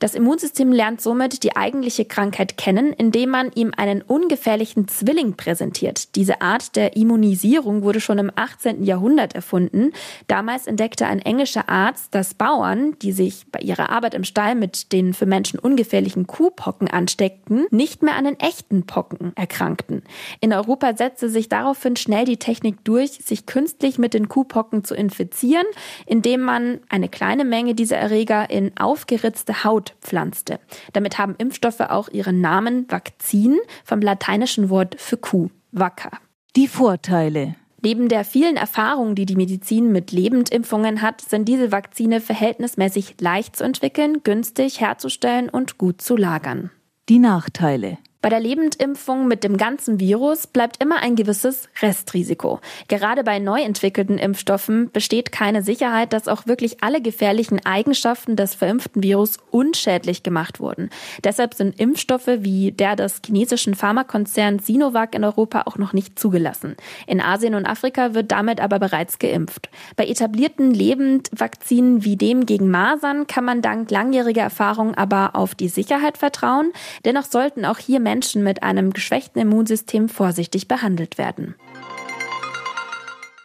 Das 0.00 0.14
Immunsystem 0.14 0.72
lernt 0.72 1.02
somit 1.02 1.42
die 1.42 1.56
eigentliche 1.56 2.06
Krankheit 2.06 2.56
kennen, 2.56 2.94
indem 2.94 3.28
man 3.28 3.52
ihm 3.52 3.72
einen 3.76 4.00
ungefährlichen 4.00 4.88
Zwilling 4.88 5.34
präsentiert. 5.34 6.16
Diese 6.16 6.40
Art 6.40 6.74
der 6.74 6.96
Immunisierung 6.96 7.82
wurde 7.82 8.00
schon 8.00 8.18
im 8.18 8.32
18. 8.34 8.82
Jahrhundert 8.82 9.34
erfunden. 9.34 9.92
Damals 10.26 10.66
entdeckte 10.66 11.06
ein 11.06 11.18
englischer 11.18 11.68
Arzt, 11.68 12.14
dass 12.14 12.32
Bauern, 12.32 12.98
die 13.02 13.12
sich 13.12 13.44
bei 13.52 13.60
ihrer 13.60 13.90
Arbeit 13.90 14.14
im 14.14 14.24
Stall 14.24 14.54
mit 14.54 14.90
den 14.92 15.12
für 15.12 15.26
Menschen 15.26 15.58
ungefährlichen 15.58 16.26
Kuhpocken 16.26 16.88
ansteckten, 16.88 17.66
nicht 17.70 18.02
mehr 18.02 18.16
an 18.16 18.24
den 18.24 18.40
echten 18.40 18.86
Pocken 18.86 19.32
erkrankten. 19.36 20.02
In 20.40 20.54
Europa 20.54 20.96
setzte 20.96 21.28
sich 21.28 21.50
daraufhin 21.50 21.96
schnell 21.96 22.24
die 22.24 22.38
Technik 22.38 22.82
durch, 22.84 23.10
sich 23.22 23.44
künstlich 23.44 23.98
mit 23.98 24.14
den 24.14 24.30
Kuhpocken 24.30 24.82
zu 24.82 24.94
infizieren, 24.94 25.66
indem 26.06 26.40
man 26.40 26.80
eine 26.88 27.10
kleine 27.10 27.44
Menge 27.44 27.74
dieser 27.74 27.98
Erreger 27.98 28.48
in 28.48 28.74
aufgeritzte 28.78 29.62
Haut 29.62 29.89
pflanzte. 30.00 30.60
Damit 30.92 31.18
haben 31.18 31.34
Impfstoffe 31.38 31.80
auch 31.80 32.08
ihren 32.08 32.40
Namen 32.40 32.86
Vakzin 32.90 33.58
vom 33.84 34.00
lateinischen 34.00 34.70
Wort 34.70 34.96
für 34.98 35.16
Kuh, 35.16 35.50
Vaca. 35.72 36.10
Die 36.56 36.68
Vorteile. 36.68 37.54
Neben 37.82 38.08
der 38.08 38.24
vielen 38.24 38.56
Erfahrung, 38.56 39.14
die 39.14 39.24
die 39.24 39.36
Medizin 39.36 39.90
mit 39.90 40.12
Lebendimpfungen 40.12 41.00
hat, 41.00 41.22
sind 41.22 41.48
diese 41.48 41.72
Vakzine 41.72 42.20
verhältnismäßig 42.20 43.16
leicht 43.20 43.56
zu 43.56 43.64
entwickeln, 43.64 44.22
günstig 44.22 44.80
herzustellen 44.80 45.48
und 45.48 45.78
gut 45.78 46.02
zu 46.02 46.16
lagern. 46.16 46.70
Die 47.08 47.18
Nachteile. 47.18 47.98
Bei 48.22 48.28
der 48.28 48.40
Lebendimpfung 48.40 49.28
mit 49.28 49.44
dem 49.44 49.56
ganzen 49.56 49.98
Virus 49.98 50.46
bleibt 50.46 50.82
immer 50.82 51.02
ein 51.02 51.16
gewisses 51.16 51.70
Restrisiko. 51.80 52.60
Gerade 52.88 53.24
bei 53.24 53.38
neu 53.38 53.62
entwickelten 53.62 54.18
Impfstoffen 54.18 54.90
besteht 54.90 55.32
keine 55.32 55.62
Sicherheit, 55.62 56.12
dass 56.12 56.28
auch 56.28 56.46
wirklich 56.46 56.82
alle 56.82 57.00
gefährlichen 57.00 57.64
Eigenschaften 57.64 58.36
des 58.36 58.54
verimpften 58.54 59.02
Virus 59.02 59.38
unschädlich 59.50 60.22
gemacht 60.22 60.60
wurden. 60.60 60.90
Deshalb 61.24 61.54
sind 61.54 61.80
Impfstoffe 61.80 62.28
wie 62.40 62.72
der 62.72 62.94
des 62.94 63.22
chinesischen 63.24 63.74
Pharmakonzerns 63.74 64.66
Sinovac 64.66 65.14
in 65.14 65.24
Europa 65.24 65.62
auch 65.64 65.78
noch 65.78 65.94
nicht 65.94 66.18
zugelassen. 66.18 66.76
In 67.06 67.22
Asien 67.22 67.54
und 67.54 67.64
Afrika 67.64 68.12
wird 68.12 68.32
damit 68.32 68.60
aber 68.60 68.78
bereits 68.78 69.18
geimpft. 69.18 69.70
Bei 69.96 70.06
etablierten 70.06 70.74
Lebendvakzinen 70.74 72.04
wie 72.04 72.16
dem 72.16 72.44
gegen 72.44 72.70
Masern 72.70 73.26
kann 73.26 73.46
man 73.46 73.62
dank 73.62 73.90
langjähriger 73.90 74.42
Erfahrung 74.42 74.94
aber 74.94 75.36
auf 75.36 75.54
die 75.54 75.68
Sicherheit 75.68 76.18
vertrauen. 76.18 76.72
Dennoch 77.06 77.24
sollten 77.24 77.64
auch 77.64 77.78
hier 77.78 78.09
Menschen 78.10 78.42
mit 78.42 78.64
einem 78.64 78.92
geschwächten 78.92 79.40
Immunsystem 79.40 80.08
vorsichtig 80.08 80.66
behandelt 80.66 81.16
werden. 81.16 81.54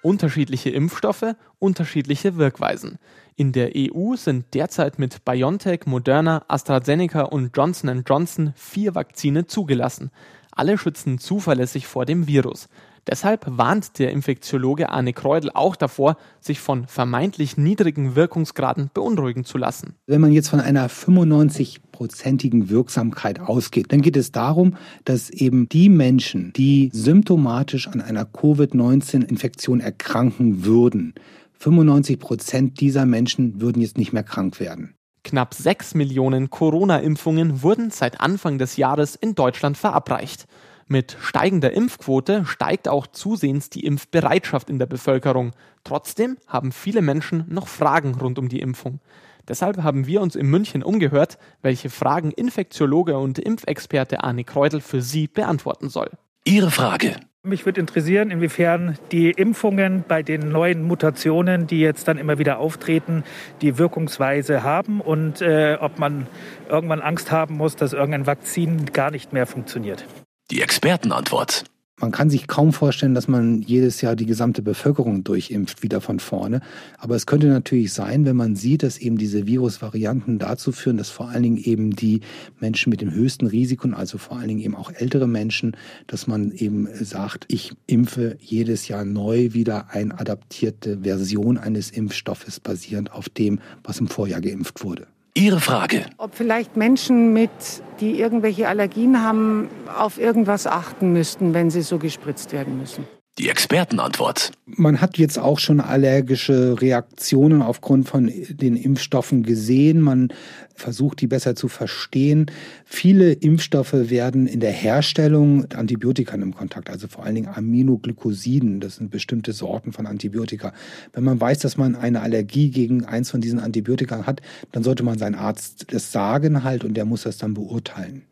Unterschiedliche 0.02 0.72
Impfstoffe, 0.72 1.36
unterschiedliche 1.60 2.38
Wirkweisen. 2.38 2.98
In 3.36 3.52
der 3.52 3.74
EU 3.76 4.16
sind 4.16 4.56
derzeit 4.56 4.98
mit 4.98 5.24
BioNTech, 5.24 5.82
Moderna, 5.86 6.44
AstraZeneca 6.48 7.22
und 7.22 7.56
Johnson 7.56 8.04
Johnson 8.08 8.54
vier 8.56 8.96
Vakzine 8.96 9.46
zugelassen. 9.46 10.10
Alle 10.52 10.80
schützen 10.80 11.20
zuverlässig 11.20 11.86
vor 11.86 12.06
dem 12.06 12.26
Virus. 12.26 12.68
Deshalb 13.08 13.46
warnt 13.48 14.00
der 14.00 14.12
Infektiologe 14.12 14.90
Arne 14.90 15.14
Kreudel 15.14 15.52
auch 15.54 15.76
davor, 15.76 16.18
sich 16.40 16.60
von 16.60 16.88
vermeintlich 16.88 17.56
niedrigen 17.56 18.16
Wirkungsgraden 18.16 18.90
beunruhigen 18.94 19.46
zu 19.46 19.60
lassen. 19.60 19.96
Wenn 20.08 20.22
man 20.22 20.32
jetzt 20.32 20.50
von 20.50 20.60
einer 20.60 20.90
95-prozentigen 20.90 22.70
Wirksamkeit 22.70 23.40
ausgeht, 23.40 23.92
dann 23.92 24.02
geht 24.02 24.18
es 24.18 24.32
darum, 24.32 24.76
dass 25.04 25.30
eben 25.30 25.70
die 25.70 25.90
Menschen, 25.90 26.52
die 26.54 26.90
symptomatisch 26.94 27.88
an 27.88 28.02
einer 28.02 28.26
Covid-19-Infektion 28.26 29.82
erkranken 29.82 30.66
würden, 30.66 31.14
95 31.60 32.20
Prozent 32.20 32.80
dieser 32.82 33.06
Menschen 33.06 33.62
würden 33.62 33.82
jetzt 33.82 33.98
nicht 33.98 34.14
mehr 34.14 34.24
krank 34.24 34.60
werden. 34.60 34.96
Knapp 35.24 35.56
6 35.56 35.96
Millionen 35.96 36.52
Corona-Impfungen 36.52 37.64
wurden 37.64 37.90
seit 37.90 38.22
Anfang 38.22 38.60
des 38.60 38.78
Jahres 38.78 39.16
in 39.16 39.34
Deutschland 39.34 39.76
verabreicht. 39.76 40.46
Mit 40.88 41.18
steigender 41.20 41.74
Impfquote 41.74 42.46
steigt 42.46 42.88
auch 42.88 43.08
zusehends 43.08 43.72
die 43.72 43.86
Impfbereitschaft 43.86 44.70
in 44.70 44.78
der 44.78 44.86
Bevölkerung. 44.86 45.54
Trotzdem 45.84 46.38
haben 46.48 46.72
viele 46.72 47.02
Menschen 47.02 47.46
noch 47.50 47.68
Fragen 47.68 48.14
rund 48.16 48.38
um 48.38 48.50
die 48.50 48.60
Impfung. 48.60 49.00
Deshalb 49.48 49.82
haben 49.82 50.06
wir 50.06 50.22
uns 50.22 50.36
in 50.36 50.48
München 50.48 50.84
umgehört, 50.84 51.40
welche 51.62 51.90
Fragen 51.90 52.32
Infektiologe 52.32 53.18
und 53.18 53.40
Impfexperte 53.40 54.24
Arne 54.24 54.44
Kreudel 54.44 54.80
für 54.80 55.02
Sie 55.02 55.28
beantworten 55.28 55.90
soll. 55.90 56.12
Ihre 56.44 56.70
Frage. 56.70 57.16
Mich 57.42 57.66
würde 57.66 57.80
interessieren, 57.80 58.32
inwiefern 58.32 58.98
die 59.12 59.30
Impfungen 59.30 60.04
bei 60.08 60.24
den 60.24 60.50
neuen 60.50 60.84
Mutationen, 60.84 61.68
die 61.68 61.80
jetzt 61.80 62.08
dann 62.08 62.18
immer 62.18 62.40
wieder 62.40 62.58
auftreten, 62.58 63.24
die 63.62 63.78
Wirkungsweise 63.78 64.64
haben 64.64 65.00
und 65.00 65.42
äh, 65.42 65.78
ob 65.80 66.00
man 66.00 66.28
irgendwann 66.70 67.02
Angst 67.02 67.32
haben 67.32 67.58
muss, 67.58 67.76
dass 67.76 67.94
irgendein 67.94 68.26
Vakzin 68.26 68.88
gar 68.94 69.12
nicht 69.12 69.32
mehr 69.32 69.46
funktioniert. 69.46 70.06
Die 70.52 70.62
Expertenantwort. 70.62 71.64
Man 72.00 72.12
kann 72.12 72.30
sich 72.30 72.48
kaum 72.48 72.72
vorstellen, 72.72 73.16
dass 73.16 73.28
man 73.28 73.64
jedes 73.64 74.02
Jahr 74.02 74.16
die 74.16 74.28
gesamte 74.28 74.62
Bevölkerung 74.62 75.24
durchimpft, 75.24 75.82
wieder 75.82 76.02
von 76.02 76.20
vorne. 76.20 76.60
Aber 77.00 77.16
es 77.16 77.26
könnte 77.26 77.48
natürlich 77.48 77.94
sein, 77.94 78.26
wenn 78.26 78.36
man 78.36 78.56
sieht, 78.56 78.84
dass 78.84 79.00
eben 79.00 79.18
diese 79.18 79.48
Virusvarianten 79.48 80.38
dazu 80.38 80.72
führen, 80.72 80.98
dass 80.98 81.10
vor 81.10 81.30
allen 81.30 81.42
Dingen 81.42 81.58
eben 81.58 81.96
die 81.96 82.20
Menschen 82.60 82.92
mit 82.92 83.02
dem 83.02 83.12
höchsten 83.12 83.48
Risiko, 83.48 83.88
also 83.90 84.20
vor 84.20 84.38
allen 84.38 84.50
Dingen 84.50 84.60
eben 84.60 84.76
auch 84.76 84.92
ältere 84.92 85.28
Menschen, 85.28 85.76
dass 86.06 86.28
man 86.28 86.52
eben 86.52 86.88
sagt, 86.94 87.46
ich 87.48 87.74
impfe 87.88 88.38
jedes 88.40 88.88
Jahr 88.88 89.04
neu 89.04 89.54
wieder 89.54 89.90
eine 89.90 90.20
adaptierte 90.20 91.00
Version 91.02 91.58
eines 91.58 91.90
Impfstoffes 91.90 92.60
basierend 92.60 93.12
auf 93.14 93.30
dem, 93.30 93.60
was 93.84 94.00
im 94.00 94.08
Vorjahr 94.08 94.42
geimpft 94.42 94.84
wurde. 94.84 95.08
Ihre 95.38 95.60
Frage. 95.60 96.06
Ob 96.18 96.34
vielleicht 96.34 96.78
Menschen 96.78 97.34
mit, 97.34 97.52
die 98.00 98.20
irgendwelche 98.20 98.70
Allergien 98.70 99.22
haben, 99.22 99.70
auf 99.98 100.18
irgendwas 100.18 100.66
achten 100.66 101.12
müssten, 101.12 101.54
wenn 101.54 101.70
sie 101.70 101.82
so 101.82 101.98
gespritzt 101.98 102.54
werden 102.54 102.78
müssen. 102.78 103.06
Die 103.38 103.50
Expertenantwort. 103.50 104.54
Man 104.66 105.02
hat 105.02 105.18
jetzt 105.18 105.38
auch 105.38 105.60
schon 105.60 105.82
allergische 105.82 106.82
Reaktionen 106.82 107.62
aufgrund 107.62 108.08
von 108.08 108.32
den 108.50 108.78
Impfstoffen 108.78 109.44
gesehen. 109.44 110.00
Man 110.00 110.30
versucht, 110.74 111.20
die 111.20 111.28
besser 111.28 111.54
zu 111.54 111.68
verstehen. 111.68 112.46
Viele 112.86 113.34
Impfstoffe 113.34 113.92
werden 113.92 114.48
in 114.48 114.62
der 114.62 114.72
Herstellung 114.72 115.60
mit 115.60 115.76
Antibiotika 115.76 116.34
im 116.34 116.56
Kontakt, 116.56 116.90
also 116.90 117.10
vor 117.10 117.26
allen 117.26 117.36
Dingen 117.36 117.50
Aminoglycosiden. 117.50 118.80
Das 118.80 118.96
sind 118.96 119.12
bestimmte 119.12 119.52
Sorten 119.52 119.92
von 119.92 120.06
Antibiotika. 120.08 120.72
Wenn 121.12 121.26
man 121.26 121.42
weiß, 121.42 121.60
dass 121.60 121.76
man 121.76 121.98
eine 121.98 122.22
Allergie 122.22 122.70
gegen 122.70 123.04
eins 123.04 123.32
von 123.32 123.42
diesen 123.42 123.60
Antibiotika 123.60 124.26
hat, 124.26 124.42
dann 124.72 124.84
sollte 124.84 125.04
man 125.04 125.18
seinen 125.18 125.36
Arzt 125.36 125.88
das 125.92 126.14
sagen 126.14 126.64
halt 126.64 126.86
und 126.86 126.94
der 126.94 127.04
muss 127.04 127.24
das 127.24 127.38
dann 127.38 127.54
beurteilen. 127.54 128.24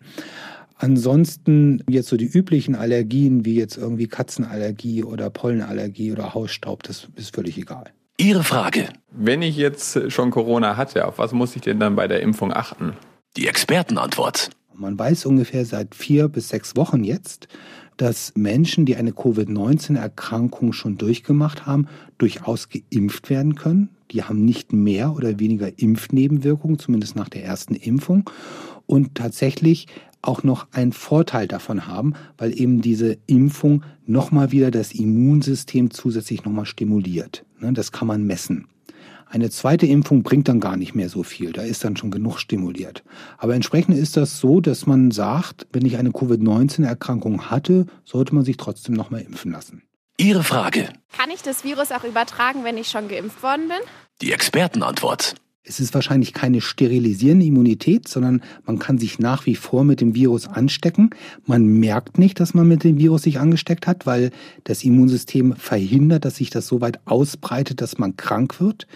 Ansonsten 0.84 1.82
jetzt 1.88 2.10
so 2.10 2.18
die 2.18 2.26
üblichen 2.26 2.76
Allergien 2.76 3.46
wie 3.46 3.56
jetzt 3.56 3.78
irgendwie 3.78 4.08
Katzenallergie 4.08 5.06
oder 5.06 5.30
Pollenallergie 5.30 6.12
oder 6.12 6.34
Hausstaub, 6.34 6.84
das 6.84 7.08
ist 7.16 7.34
völlig 7.34 7.58
egal. 7.58 7.86
Ihre 8.18 8.44
Frage. 8.44 8.90
Wenn 9.10 9.42
ich 9.42 9.56
jetzt 9.56 10.12
schon 10.12 10.30
Corona 10.30 10.76
hatte, 10.76 11.08
auf 11.08 11.20
was 11.20 11.32
muss 11.32 11.56
ich 11.56 11.62
denn 11.62 11.80
dann 11.80 11.96
bei 11.96 12.10
der 12.10 12.20
Impfung 12.20 12.52
achten? 12.52 12.98
Die 13.38 13.48
Expertenantwort. 13.48 14.50
Man 14.74 15.00
weiß 15.00 15.26
ungefähr 15.26 15.64
seit 15.64 15.96
vier 15.96 16.28
bis 16.28 16.50
sechs 16.50 16.76
Wochen 16.76 17.06
jetzt, 17.06 17.48
dass 17.96 18.34
Menschen, 18.36 18.86
die 18.86 18.98
eine 18.98 19.14
Covid-19-Erkrankung 19.14 20.74
schon 20.74 20.98
durchgemacht 20.98 21.66
haben, 21.66 21.88
durchaus 22.18 22.68
geimpft 22.68 23.30
werden 23.30 23.56
können. 23.56 23.90
Die 24.12 24.24
haben 24.24 24.44
nicht 24.44 24.74
mehr 24.74 25.16
oder 25.16 25.40
weniger 25.40 25.80
Impfnebenwirkungen, 25.80 26.78
zumindest 26.78 27.16
nach 27.16 27.30
der 27.30 27.46
ersten 27.46 27.74
Impfung. 27.74 28.30
Und 28.86 29.16
tatsächlich 29.16 29.88
auch 30.24 30.42
noch 30.42 30.68
einen 30.72 30.94
Vorteil 30.94 31.48
davon 31.48 31.86
haben, 31.86 32.14
weil 32.38 32.60
eben 32.60 32.82
diese 32.82 33.18
Impfung 33.28 33.84
nochmal 34.06 34.52
wieder 34.52 34.72
das 34.72 34.92
Immunsystem 34.92 35.92
zusätzlich 35.92 36.44
nochmal 36.46 36.66
stimuliert. 36.66 37.46
Ne, 37.60 37.74
das 37.74 37.92
kann 37.92 38.08
man 38.08 38.24
messen. 38.24 38.68
Eine 39.30 39.50
zweite 39.50 39.88
Impfung 39.88 40.22
bringt 40.22 40.48
dann 40.48 40.60
gar 40.60 40.78
nicht 40.78 40.94
mehr 40.94 41.10
so 41.10 41.24
viel, 41.24 41.54
da 41.54 41.64
ist 41.64 41.84
dann 41.84 41.98
schon 41.98 42.12
genug 42.12 42.38
stimuliert. 42.38 43.04
Aber 43.40 43.56
entsprechend 43.56 43.98
ist 43.98 44.16
das 44.16 44.40
so, 44.40 44.62
dass 44.62 44.86
man 44.86 45.10
sagt, 45.10 45.66
wenn 45.74 45.86
ich 45.86 45.98
eine 45.98 46.12
Covid-19-Erkrankung 46.12 47.50
hatte, 47.50 47.88
sollte 48.06 48.36
man 48.36 48.46
sich 48.46 48.58
trotzdem 48.58 48.94
nochmal 48.94 49.22
impfen 49.22 49.52
lassen. 49.52 49.82
Ihre 50.18 50.44
Frage. 50.44 50.90
Kann 51.18 51.32
ich 51.32 51.42
das 51.42 51.64
Virus 51.64 51.92
auch 51.92 52.04
übertragen, 52.04 52.64
wenn 52.64 52.78
ich 52.78 52.90
schon 52.90 53.08
geimpft 53.08 53.42
worden 53.42 53.70
bin? 53.70 53.78
Die 54.22 54.32
Expertenantwort. 54.32 55.34
Es 55.66 55.80
ist 55.80 55.94
wahrscheinlich 55.94 56.34
keine 56.34 56.60
sterilisierende 56.60 57.46
Immunität, 57.46 58.10
sondern 58.10 58.42
man 58.66 58.80
kann 58.80 58.98
sich 58.98 59.18
nach 59.20 59.46
wie 59.46 59.56
vor 59.56 59.86
mit 59.86 60.02
dem 60.02 60.14
Virus 60.14 60.46
anstecken. 60.46 61.12
Man 61.46 61.66
merkt 61.66 62.18
nicht, 62.18 62.42
dass 62.42 62.54
man 62.54 62.68
mit 62.68 62.84
dem 62.84 62.98
Virus 62.98 63.22
sich 63.22 63.40
angesteckt 63.40 63.88
hat, 63.88 64.06
weil 64.06 64.32
das 64.66 64.84
Immunsystem 64.84 65.56
verhindert, 65.56 66.26
dass 66.26 66.36
sich 66.36 66.50
das 66.50 66.68
so 66.68 66.82
weit 66.82 67.00
ausbreitet, 67.06 67.80
dass 67.80 67.98
man 67.98 68.18
krank 68.18 68.60
wird. 68.60 68.88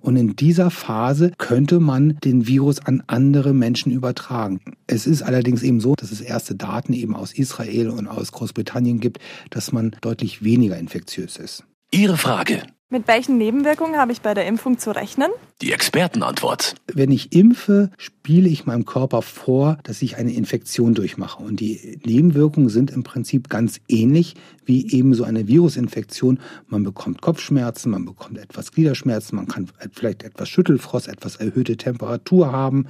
Und 0.00 0.16
in 0.16 0.34
dieser 0.34 0.70
Phase 0.70 1.30
könnte 1.38 1.78
man 1.78 2.18
den 2.24 2.48
Virus 2.48 2.80
an 2.80 3.04
andere 3.06 3.54
Menschen 3.54 3.92
übertragen. 3.92 4.60
Es 4.88 5.06
ist 5.06 5.22
allerdings 5.22 5.62
eben 5.62 5.80
so, 5.80 5.94
dass 5.94 6.10
es 6.10 6.20
erste 6.20 6.56
Daten 6.56 6.92
eben 6.92 7.14
aus 7.14 7.34
Israel 7.34 7.88
und 7.88 8.08
aus 8.08 8.32
Großbritannien 8.32 8.98
gibt, 8.98 9.20
dass 9.50 9.70
man 9.70 9.94
deutlich 10.00 10.42
weniger 10.42 10.76
infektiös 10.76 11.36
ist. 11.36 11.62
Ihre 11.92 12.16
Frage. 12.16 12.62
Mit 12.88 13.08
welchen 13.08 13.36
Nebenwirkungen 13.36 13.96
habe 13.96 14.12
ich 14.12 14.20
bei 14.20 14.32
der 14.32 14.46
Impfung 14.46 14.78
zu 14.78 14.94
rechnen? 14.94 15.32
Die 15.60 15.72
Expertenantwort. 15.72 16.76
Wenn 16.86 17.10
ich 17.10 17.32
impfe, 17.32 17.90
spiele 17.98 18.48
ich 18.48 18.64
meinem 18.64 18.84
Körper 18.84 19.22
vor, 19.22 19.78
dass 19.82 20.02
ich 20.02 20.18
eine 20.18 20.32
Infektion 20.32 20.94
durchmache. 20.94 21.42
Und 21.42 21.58
die 21.58 21.98
Nebenwirkungen 22.06 22.68
sind 22.68 22.92
im 22.92 23.02
Prinzip 23.02 23.48
ganz 23.48 23.80
ähnlich 23.88 24.36
wie 24.64 24.88
eben 24.92 25.14
so 25.14 25.24
eine 25.24 25.48
Virusinfektion. 25.48 26.38
Man 26.68 26.84
bekommt 26.84 27.22
Kopfschmerzen, 27.22 27.90
man 27.90 28.04
bekommt 28.04 28.38
etwas 28.38 28.70
Gliederschmerzen, 28.70 29.34
man 29.34 29.48
kann 29.48 29.68
vielleicht 29.92 30.22
etwas 30.22 30.48
Schüttelfrost, 30.48 31.08
etwas 31.08 31.34
erhöhte 31.34 31.76
Temperatur 31.76 32.52
haben. 32.52 32.86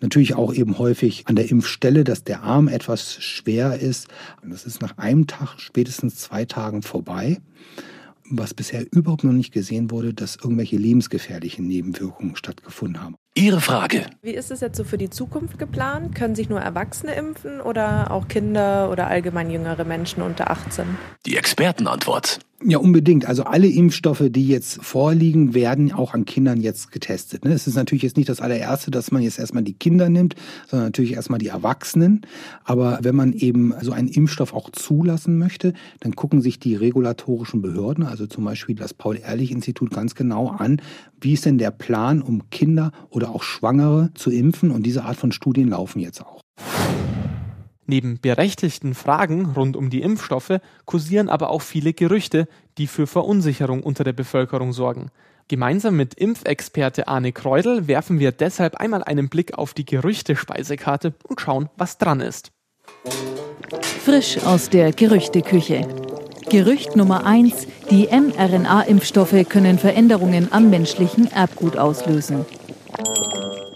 Natürlich 0.00 0.36
auch 0.36 0.54
eben 0.54 0.78
häufig 0.78 1.24
an 1.26 1.34
der 1.34 1.50
Impfstelle, 1.50 2.04
dass 2.04 2.22
der 2.22 2.44
Arm 2.44 2.68
etwas 2.68 3.20
schwer 3.20 3.80
ist. 3.80 4.06
Das 4.48 4.64
ist 4.64 4.80
nach 4.80 4.96
einem 4.96 5.26
Tag, 5.26 5.58
spätestens 5.58 6.18
zwei 6.18 6.44
Tagen 6.44 6.82
vorbei 6.82 7.40
was 8.38 8.54
bisher 8.54 8.84
überhaupt 8.92 9.24
noch 9.24 9.32
nicht 9.32 9.52
gesehen 9.52 9.90
wurde, 9.90 10.14
dass 10.14 10.36
irgendwelche 10.36 10.76
lebensgefährlichen 10.76 11.66
Nebenwirkungen 11.66 12.36
stattgefunden 12.36 13.02
haben. 13.02 13.16
Ihre 13.34 13.60
Frage. 13.60 14.06
Wie 14.22 14.30
ist 14.30 14.50
es 14.50 14.60
jetzt 14.60 14.76
so 14.76 14.84
für 14.84 14.98
die 14.98 15.10
Zukunft 15.10 15.58
geplant? 15.58 16.14
Können 16.14 16.34
sich 16.34 16.48
nur 16.48 16.60
Erwachsene 16.60 17.14
impfen 17.14 17.60
oder 17.60 18.10
auch 18.10 18.28
Kinder 18.28 18.90
oder 18.90 19.06
allgemein 19.06 19.50
jüngere 19.50 19.84
Menschen 19.84 20.22
unter 20.22 20.50
18? 20.50 20.84
Die 21.26 21.36
Expertenantwort. 21.36 22.40
Ja, 22.62 22.76
unbedingt. 22.76 23.24
Also 23.24 23.44
alle 23.44 23.68
Impfstoffe, 23.68 24.24
die 24.28 24.46
jetzt 24.46 24.84
vorliegen, 24.84 25.54
werden 25.54 25.92
auch 25.92 26.12
an 26.12 26.26
Kindern 26.26 26.60
jetzt 26.60 26.92
getestet. 26.92 27.42
Ne? 27.42 27.52
Es 27.52 27.66
ist 27.66 27.74
natürlich 27.74 28.02
jetzt 28.02 28.18
nicht 28.18 28.28
das 28.28 28.42
allererste, 28.42 28.90
dass 28.90 29.10
man 29.10 29.22
jetzt 29.22 29.38
erstmal 29.38 29.62
die 29.62 29.72
Kinder 29.72 30.10
nimmt, 30.10 30.34
sondern 30.68 30.88
natürlich 30.88 31.14
erstmal 31.14 31.38
die 31.38 31.46
Erwachsenen. 31.46 32.20
Aber 32.64 32.98
wenn 33.00 33.16
man 33.16 33.32
eben 33.32 33.72
so 33.80 33.92
einen 33.92 34.08
Impfstoff 34.08 34.52
auch 34.52 34.68
zulassen 34.70 35.38
möchte, 35.38 35.72
dann 36.00 36.14
gucken 36.14 36.42
sich 36.42 36.58
die 36.58 36.74
regulatorischen 36.74 37.62
Behörden, 37.62 38.04
also 38.04 38.26
zum 38.26 38.44
Beispiel 38.44 38.74
das 38.74 38.92
Paul-Ehrlich-Institut, 38.92 39.90
ganz 39.90 40.14
genau 40.14 40.48
an, 40.48 40.82
wie 41.18 41.32
ist 41.32 41.46
denn 41.46 41.56
der 41.56 41.70
Plan, 41.70 42.20
um 42.20 42.50
Kinder 42.50 42.92
oder 43.08 43.30
auch 43.30 43.42
Schwangere 43.42 44.10
zu 44.14 44.30
impfen. 44.30 44.70
Und 44.70 44.84
diese 44.84 45.04
Art 45.04 45.16
von 45.16 45.32
Studien 45.32 45.68
laufen 45.68 45.98
jetzt 45.98 46.20
auch. 46.20 46.42
Neben 47.90 48.20
berechtigten 48.20 48.94
Fragen 48.94 49.46
rund 49.46 49.76
um 49.76 49.90
die 49.90 50.00
Impfstoffe 50.00 50.60
kursieren 50.84 51.28
aber 51.28 51.50
auch 51.50 51.60
viele 51.60 51.92
Gerüchte, 51.92 52.46
die 52.78 52.86
für 52.86 53.08
Verunsicherung 53.08 53.82
unter 53.82 54.04
der 54.04 54.12
Bevölkerung 54.12 54.72
sorgen. 54.72 55.10
Gemeinsam 55.48 55.96
mit 55.96 56.14
Impfexperte 56.14 57.08
Arne 57.08 57.32
Kreudel 57.32 57.88
werfen 57.88 58.20
wir 58.20 58.30
deshalb 58.30 58.76
einmal 58.76 59.02
einen 59.02 59.28
Blick 59.28 59.58
auf 59.58 59.74
die 59.74 59.84
Gerüchtespeisekarte 59.84 61.14
und 61.24 61.40
schauen, 61.40 61.68
was 61.76 61.98
dran 61.98 62.20
ist. 62.20 62.52
Frisch 64.04 64.38
aus 64.44 64.70
der 64.70 64.92
Gerüchteküche. 64.92 65.88
Gerücht 66.48 66.94
Nummer 66.94 67.26
1. 67.26 67.66
Die 67.90 68.06
mRNA-Impfstoffe 68.06 69.48
können 69.48 69.80
Veränderungen 69.80 70.52
am 70.52 70.70
menschlichen 70.70 71.26
Erbgut 71.32 71.76
auslösen. 71.76 72.46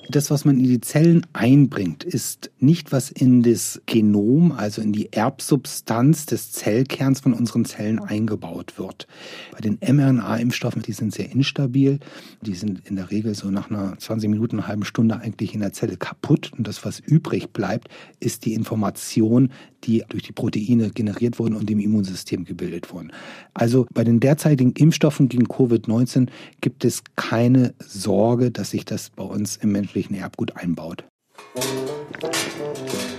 Das, 0.08 0.30
was 0.30 0.44
man 0.44 0.58
in 0.58 0.64
die 0.64 0.80
Zellen 0.80 1.26
einbringt, 1.32 2.04
ist 2.04 2.50
nicht 2.58 2.92
was 2.92 3.10
in 3.10 3.42
das 3.42 3.80
Genom, 3.86 4.52
also 4.52 4.82
in 4.82 4.92
die 4.92 5.12
Erbsubstanz 5.12 6.26
des 6.26 6.52
Zellkerns 6.52 7.20
von 7.20 7.32
unseren 7.32 7.64
Zellen 7.64 7.98
eingebaut 7.98 8.78
wird. 8.78 9.06
Bei 9.52 9.60
den 9.60 9.78
mRNA-Impfstoffen, 9.80 10.82
die 10.82 10.92
sind 10.92 11.14
sehr 11.14 11.32
instabil. 11.32 12.00
Die 12.42 12.54
sind 12.54 12.82
in 12.86 12.96
der 12.96 13.10
Regel 13.10 13.34
so 13.34 13.50
nach 13.50 13.70
einer 13.70 13.98
20 13.98 14.28
Minuten, 14.28 14.58
einer 14.58 14.68
halben 14.68 14.84
Stunde 14.84 15.18
eigentlich 15.20 15.54
in 15.54 15.60
der 15.60 15.72
Zelle 15.72 15.96
kaputt. 15.96 16.52
Und 16.56 16.68
das, 16.68 16.84
was 16.84 17.00
übrig 17.00 17.52
bleibt, 17.52 17.88
ist 18.20 18.44
die 18.44 18.54
Information, 18.54 19.50
die 19.84 20.04
durch 20.08 20.22
die 20.22 20.32
Proteine 20.32 20.90
generiert 20.90 21.38
wurden 21.38 21.54
und 21.54 21.70
im 21.70 21.80
Immunsystem 21.80 22.44
gebildet 22.44 22.92
wurden. 22.92 23.12
Also 23.52 23.86
bei 23.92 24.04
den 24.04 24.20
derzeitigen 24.20 24.72
Impfstoffen 24.72 25.28
gegen 25.28 25.46
Covid-19 25.46 26.28
gibt 26.60 26.84
es 26.84 27.02
keine 27.16 27.74
Sorge, 27.78 28.50
dass 28.50 28.70
sich 28.70 28.84
das 28.84 29.10
bei 29.10 29.24
uns 29.24 29.56
im 29.56 29.72
menschlichen 29.72 30.16
Erbgut 30.16 30.56
einbaut. 30.56 31.04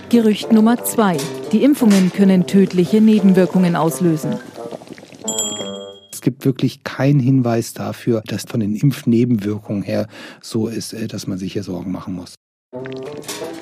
Gerücht 0.08 0.52
Nummer 0.52 0.84
zwei. 0.84 1.16
Die 1.52 1.62
Impfungen 1.62 2.12
können 2.12 2.46
tödliche 2.46 3.00
Nebenwirkungen 3.00 3.76
auslösen. 3.76 4.36
Es 6.12 6.20
gibt 6.20 6.44
wirklich 6.44 6.82
keinen 6.84 7.20
Hinweis 7.20 7.72
dafür, 7.72 8.22
dass 8.26 8.44
von 8.44 8.60
den 8.60 8.74
Impfnebenwirkungen 8.74 9.82
her 9.82 10.08
so 10.40 10.66
ist, 10.66 10.92
äh, 10.92 11.06
dass 11.06 11.26
man 11.26 11.38
sich 11.38 11.52
hier 11.52 11.62
Sorgen 11.62 11.92
machen 11.92 12.14
muss. 12.14 12.34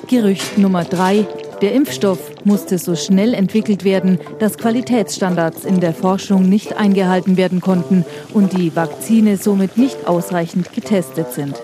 Gerücht 0.07 0.57
Nummer 0.57 0.83
drei. 0.83 1.27
Der 1.61 1.71
Impfstoff 1.73 2.19
musste 2.43 2.77
so 2.77 2.95
schnell 2.95 3.33
entwickelt 3.33 3.83
werden, 3.83 4.19
dass 4.39 4.57
Qualitätsstandards 4.57 5.63
in 5.63 5.79
der 5.79 5.93
Forschung 5.93 6.49
nicht 6.49 6.77
eingehalten 6.77 7.37
werden 7.37 7.61
konnten 7.61 8.05
und 8.33 8.53
die 8.57 8.75
Vakzine 8.75 9.37
somit 9.37 9.77
nicht 9.77 10.07
ausreichend 10.07 10.73
getestet 10.73 11.31
sind. 11.31 11.55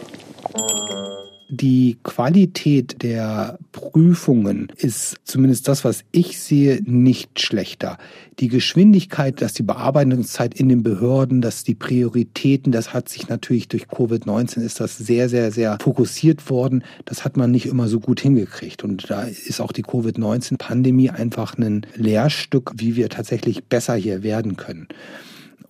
Die 1.54 1.98
Qualität 2.04 3.04
der 3.04 3.60
Prüfungen 3.74 4.72
ist 4.78 5.18
zumindest 5.26 5.68
das, 5.68 5.84
was 5.84 6.06
ich 6.14 6.40
sehe, 6.40 6.80
nicht 6.86 7.42
schlechter. 7.42 7.98
Die 8.40 8.48
Geschwindigkeit, 8.48 9.42
dass 9.42 9.54
die 9.54 9.64
Bearbeitungszeit 9.64 10.54
in 10.54 10.70
den 10.70 10.82
Behörden, 10.82 11.42
dass 11.42 11.66
die 11.66 11.76
Prioritäten, 11.76 12.72
das 12.72 12.94
hat 12.94 13.10
sich 13.10 13.28
natürlich 13.28 13.68
durch 13.68 13.88
Covid-19 13.88 14.62
ist 14.62 14.80
das 14.80 14.98
sehr, 14.98 15.28
sehr, 15.28 15.52
sehr 15.52 15.78
fokussiert 15.82 16.50
worden. 16.50 16.86
Das 17.04 17.26
hat 17.26 17.36
man 17.36 17.52
nicht 17.52 17.66
immer 17.66 17.90
so 17.90 18.00
gut 18.00 18.22
hingekriegt. 18.22 18.86
Und 18.86 19.10
da 19.10 19.24
ist 19.24 19.60
auch 19.60 19.74
die 19.74 19.84
Covid-19-Pandemie 19.84 21.10
einfach 21.10 21.58
ein 21.58 21.86
Lehrstück, 21.96 22.72
wie 22.78 22.96
wir 22.96 23.10
tatsächlich 23.10 23.66
besser 23.66 23.96
hier 23.96 24.24
werden 24.24 24.56
können. 24.56 24.88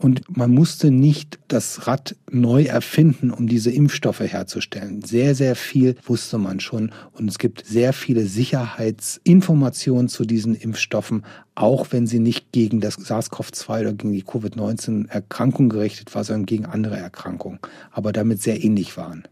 Und 0.01 0.35
man 0.35 0.51
musste 0.51 0.89
nicht 0.89 1.37
das 1.47 1.85
Rad 1.85 2.15
neu 2.31 2.63
erfinden, 2.63 3.29
um 3.29 3.47
diese 3.47 3.69
Impfstoffe 3.69 4.21
herzustellen. 4.21 5.03
Sehr, 5.03 5.35
sehr 5.35 5.55
viel 5.55 5.95
wusste 6.05 6.39
man 6.39 6.59
schon. 6.59 6.91
Und 7.13 7.29
es 7.29 7.37
gibt 7.37 7.65
sehr 7.67 7.93
viele 7.93 8.25
Sicherheitsinformationen 8.25 10.09
zu 10.09 10.25
diesen 10.25 10.55
Impfstoffen, 10.55 11.23
auch 11.53 11.87
wenn 11.91 12.07
sie 12.07 12.19
nicht 12.19 12.51
gegen 12.51 12.81
das 12.81 12.97
SARS-CoV-2 12.97 13.81
oder 13.81 13.93
gegen 13.93 14.13
die 14.13 14.23
Covid-19-Erkrankung 14.23 15.69
gerichtet 15.69 16.15
war, 16.15 16.23
sondern 16.23 16.47
gegen 16.47 16.65
andere 16.65 16.97
Erkrankungen, 16.97 17.59
aber 17.91 18.11
damit 18.11 18.41
sehr 18.41 18.63
ähnlich 18.63 18.97
waren. 18.97 19.27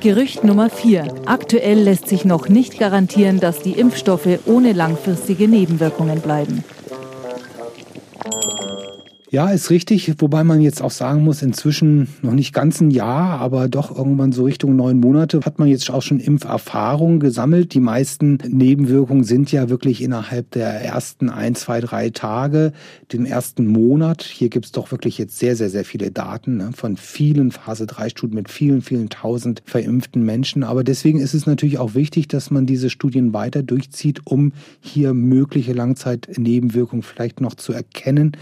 Gerücht 0.00 0.42
Nummer 0.42 0.70
4. 0.70 1.26
Aktuell 1.26 1.78
lässt 1.78 2.08
sich 2.08 2.24
noch 2.24 2.48
nicht 2.48 2.78
garantieren, 2.78 3.38
dass 3.38 3.60
die 3.60 3.72
Impfstoffe 3.72 4.40
ohne 4.46 4.72
langfristige 4.72 5.46
Nebenwirkungen 5.46 6.20
bleiben. 6.20 6.64
Ja, 9.32 9.50
ist 9.50 9.70
richtig, 9.70 10.12
wobei 10.18 10.42
man 10.42 10.60
jetzt 10.60 10.82
auch 10.82 10.90
sagen 10.90 11.22
muss, 11.22 11.40
inzwischen 11.40 12.08
noch 12.20 12.32
nicht 12.32 12.52
ganz 12.52 12.80
ein 12.80 12.90
Jahr, 12.90 13.38
aber 13.38 13.68
doch 13.68 13.96
irgendwann 13.96 14.32
so 14.32 14.42
Richtung 14.42 14.74
neun 14.74 14.98
Monate 14.98 15.42
hat 15.44 15.60
man 15.60 15.68
jetzt 15.68 15.88
auch 15.88 16.02
schon 16.02 16.18
Impferfahrung 16.18 17.20
gesammelt. 17.20 17.72
Die 17.72 17.80
meisten 17.80 18.38
Nebenwirkungen 18.48 19.22
sind 19.22 19.52
ja 19.52 19.68
wirklich 19.68 20.02
innerhalb 20.02 20.50
der 20.50 20.66
ersten 20.84 21.30
ein, 21.30 21.54
zwei, 21.54 21.80
drei 21.80 22.10
Tage, 22.10 22.72
dem 23.12 23.24
ersten 23.24 23.68
Monat. 23.68 24.24
Hier 24.24 24.48
gibt's 24.48 24.72
doch 24.72 24.90
wirklich 24.90 25.16
jetzt 25.16 25.38
sehr, 25.38 25.54
sehr, 25.54 25.70
sehr 25.70 25.84
viele 25.84 26.10
Daten 26.10 26.56
ne, 26.56 26.70
von 26.74 26.96
vielen 26.96 27.52
Phase-3-Studien 27.52 28.34
mit 28.34 28.50
vielen, 28.50 28.82
vielen 28.82 29.10
tausend 29.10 29.62
verimpften 29.64 30.24
Menschen. 30.24 30.64
Aber 30.64 30.82
deswegen 30.82 31.20
ist 31.20 31.34
es 31.34 31.46
natürlich 31.46 31.78
auch 31.78 31.94
wichtig, 31.94 32.26
dass 32.26 32.50
man 32.50 32.66
diese 32.66 32.90
Studien 32.90 33.32
weiter 33.32 33.62
durchzieht, 33.62 34.22
um 34.24 34.50
hier 34.80 35.14
mögliche 35.14 35.72
Langzeitnebenwirkungen 35.72 37.04
vielleicht 37.04 37.40
noch 37.40 37.54
zu 37.54 37.72
erkennen 37.72 38.36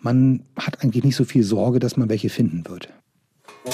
man 0.00 0.42
hat 0.56 0.82
eigentlich 0.82 1.04
nicht 1.04 1.16
so 1.16 1.24
viel 1.24 1.42
Sorge, 1.42 1.78
dass 1.78 1.96
man 1.96 2.08
welche 2.08 2.30
finden 2.30 2.64
wird. 2.68 2.88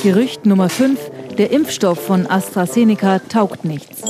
Gerücht 0.02 0.46
Nummer 0.46 0.68
5. 0.68 0.98
Der 1.38 1.50
Impfstoff 1.50 2.04
von 2.04 2.26
AstraZeneca 2.26 3.20
taugt 3.20 3.64
nichts. 3.64 4.02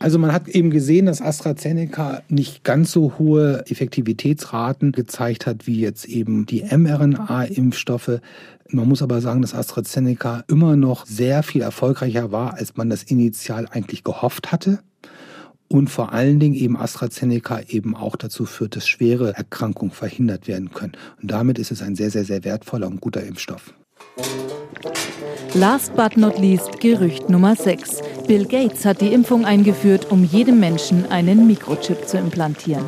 Also 0.00 0.18
man 0.18 0.32
hat 0.32 0.48
eben 0.48 0.70
gesehen, 0.70 1.06
dass 1.06 1.20
AstraZeneca 1.20 2.22
nicht 2.28 2.62
ganz 2.62 2.92
so 2.92 3.14
hohe 3.18 3.64
Effektivitätsraten 3.68 4.92
gezeigt 4.92 5.46
hat 5.46 5.66
wie 5.66 5.80
jetzt 5.80 6.04
eben 6.04 6.46
die 6.46 6.62
mRNA-Impfstoffe. 6.62 8.20
Man 8.70 8.88
muss 8.88 9.02
aber 9.02 9.20
sagen, 9.20 9.42
dass 9.42 9.54
AstraZeneca 9.54 10.44
immer 10.48 10.76
noch 10.76 11.06
sehr 11.06 11.42
viel 11.42 11.62
erfolgreicher 11.62 12.30
war, 12.30 12.54
als 12.54 12.76
man 12.76 12.90
das 12.90 13.02
initial 13.02 13.66
eigentlich 13.70 14.04
gehofft 14.04 14.52
hatte 14.52 14.80
und 15.68 15.88
vor 15.90 16.12
allen 16.12 16.40
Dingen 16.40 16.54
eben 16.54 16.76
AstraZeneca 16.76 17.60
eben 17.68 17.94
auch 17.94 18.16
dazu 18.16 18.46
führt, 18.46 18.76
dass 18.76 18.88
schwere 18.88 19.34
Erkrankungen 19.34 19.92
verhindert 19.92 20.48
werden 20.48 20.70
können. 20.70 20.92
Und 21.20 21.30
damit 21.30 21.58
ist 21.58 21.70
es 21.70 21.82
ein 21.82 21.94
sehr, 21.94 22.10
sehr, 22.10 22.24
sehr 22.24 22.44
wertvoller 22.44 22.86
und 22.86 23.00
guter 23.00 23.22
Impfstoff. 23.22 23.74
Last 25.54 25.94
but 25.96 26.16
not 26.16 26.38
least 26.38 26.80
Gerücht 26.80 27.30
Nummer 27.30 27.56
6. 27.56 28.02
Bill 28.26 28.44
Gates 28.44 28.84
hat 28.84 29.00
die 29.00 29.12
Impfung 29.12 29.44
eingeführt, 29.44 30.10
um 30.10 30.24
jedem 30.24 30.60
Menschen 30.60 31.06
einen 31.10 31.46
Mikrochip 31.46 32.06
zu 32.06 32.18
implantieren. 32.18 32.84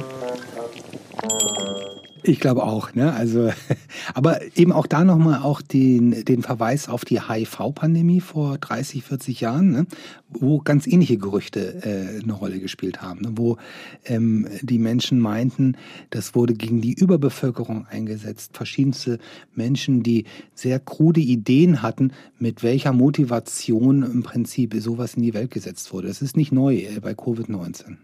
Ich 2.22 2.40
glaube 2.40 2.64
auch, 2.64 2.94
ne? 2.94 3.12
Also, 3.12 3.50
aber 4.14 4.40
eben 4.56 4.72
auch 4.72 4.87
da 4.87 5.04
nochmal 5.04 5.42
auch 5.42 5.62
den, 5.62 6.24
den 6.24 6.42
Verweis 6.42 6.88
auf 6.88 7.04
die 7.04 7.20
HIV-Pandemie 7.20 8.20
vor 8.20 8.59
30, 8.59 9.04
40 9.04 9.40
Jahren, 9.40 9.70
ne? 9.70 9.87
wo 10.28 10.59
ganz 10.59 10.87
ähnliche 10.87 11.16
Gerüchte 11.16 11.83
äh, 11.83 12.22
eine 12.22 12.33
Rolle 12.33 12.61
gespielt 12.61 13.00
haben, 13.00 13.20
ne? 13.22 13.33
wo 13.35 13.56
ähm, 14.04 14.48
die 14.61 14.78
Menschen 14.78 15.18
meinten, 15.18 15.76
das 16.11 16.35
wurde 16.35 16.54
gegen 16.54 16.80
die 16.80 16.92
Überbevölkerung 16.92 17.87
eingesetzt. 17.87 18.56
Verschiedenste 18.56 19.18
Menschen, 19.54 20.02
die 20.02 20.24
sehr 20.54 20.78
krude 20.78 21.20
Ideen 21.20 21.83
hatten, 21.83 22.12
mit 22.38 22.62
welcher 22.62 22.92
Motivation 22.92 24.02
im 24.02 24.22
Prinzip 24.22 24.74
sowas 24.78 25.14
in 25.14 25.22
die 25.22 25.35
Welt 25.35 25.50
gesetzt 25.50 25.92
wurde. 25.92 26.09
Das 26.09 26.22
ist 26.22 26.37
nicht 26.37 26.52
neu 26.52 26.76
äh, 26.76 27.00
bei 27.00 27.12
Covid-19. 27.12 27.96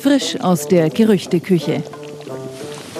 Frisch 0.00 0.40
aus 0.40 0.66
der 0.66 0.88
Gerüchteküche. 0.88 1.82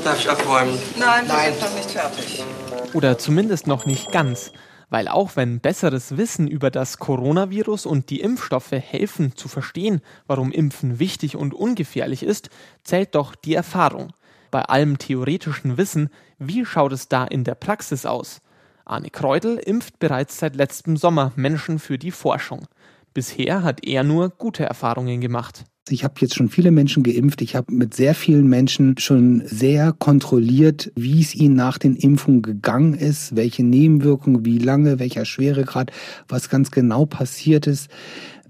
Darf 0.04 0.20
ich 0.20 0.28
abräumen? 0.28 0.78
Nein, 0.98 1.26
wir 1.26 1.32
Nein. 1.32 1.52
sind 1.54 1.62
noch 1.62 1.74
nicht 1.74 1.90
fertig. 1.90 2.44
Oder 2.92 3.16
zumindest 3.16 3.66
noch 3.66 3.86
nicht 3.86 4.12
ganz. 4.12 4.52
Weil 4.90 5.08
auch 5.08 5.34
wenn 5.34 5.60
besseres 5.60 6.18
Wissen 6.18 6.46
über 6.46 6.70
das 6.70 6.98
Coronavirus 6.98 7.86
und 7.86 8.10
die 8.10 8.20
Impfstoffe 8.20 8.72
helfen 8.72 9.34
zu 9.34 9.48
verstehen, 9.48 10.02
warum 10.26 10.52
Impfen 10.52 10.98
wichtig 10.98 11.36
und 11.36 11.54
ungefährlich 11.54 12.22
ist, 12.22 12.50
zählt 12.84 13.14
doch 13.14 13.34
die 13.34 13.54
Erfahrung. 13.54 14.12
Bei 14.50 14.62
allem 14.62 14.98
theoretischen 14.98 15.78
Wissen, 15.78 16.10
wie 16.38 16.66
schaut 16.66 16.92
es 16.92 17.08
da 17.08 17.24
in 17.24 17.44
der 17.44 17.54
Praxis 17.54 18.04
aus? 18.04 18.42
Arne 18.84 19.08
Kreudel 19.08 19.56
impft 19.56 20.00
bereits 20.00 20.38
seit 20.38 20.54
letztem 20.54 20.98
Sommer 20.98 21.32
Menschen 21.34 21.78
für 21.78 21.96
die 21.96 22.10
Forschung. 22.10 22.66
Bisher 23.14 23.62
hat 23.62 23.86
er 23.86 24.04
nur 24.04 24.28
gute 24.28 24.64
Erfahrungen 24.64 25.22
gemacht. 25.22 25.64
Ich 25.92 26.05
habe 26.05 26.14
jetzt 26.18 26.37
schon 26.37 26.48
viele 26.48 26.70
Menschen 26.70 27.03
geimpft. 27.03 27.42
Ich 27.42 27.57
habe 27.57 27.72
mit 27.72 27.94
sehr 27.94 28.14
vielen 28.14 28.48
Menschen 28.48 28.96
schon 28.98 29.42
sehr 29.46 29.92
kontrolliert, 29.92 30.92
wie 30.94 31.20
es 31.20 31.35
ihnen 31.35 31.55
nach 31.55 31.79
den 31.79 31.96
Impfungen 31.96 32.42
gegangen 32.42 32.94
ist, 32.94 33.35
welche 33.35 33.64
Nebenwirkungen, 33.64 34.44
wie 34.44 34.59
lange, 34.59 34.98
welcher 34.98 35.24
Schweregrad, 35.24 35.90
was 36.29 36.48
ganz 36.48 36.70
genau 36.70 37.07
passiert 37.07 37.66
ist. 37.66 37.90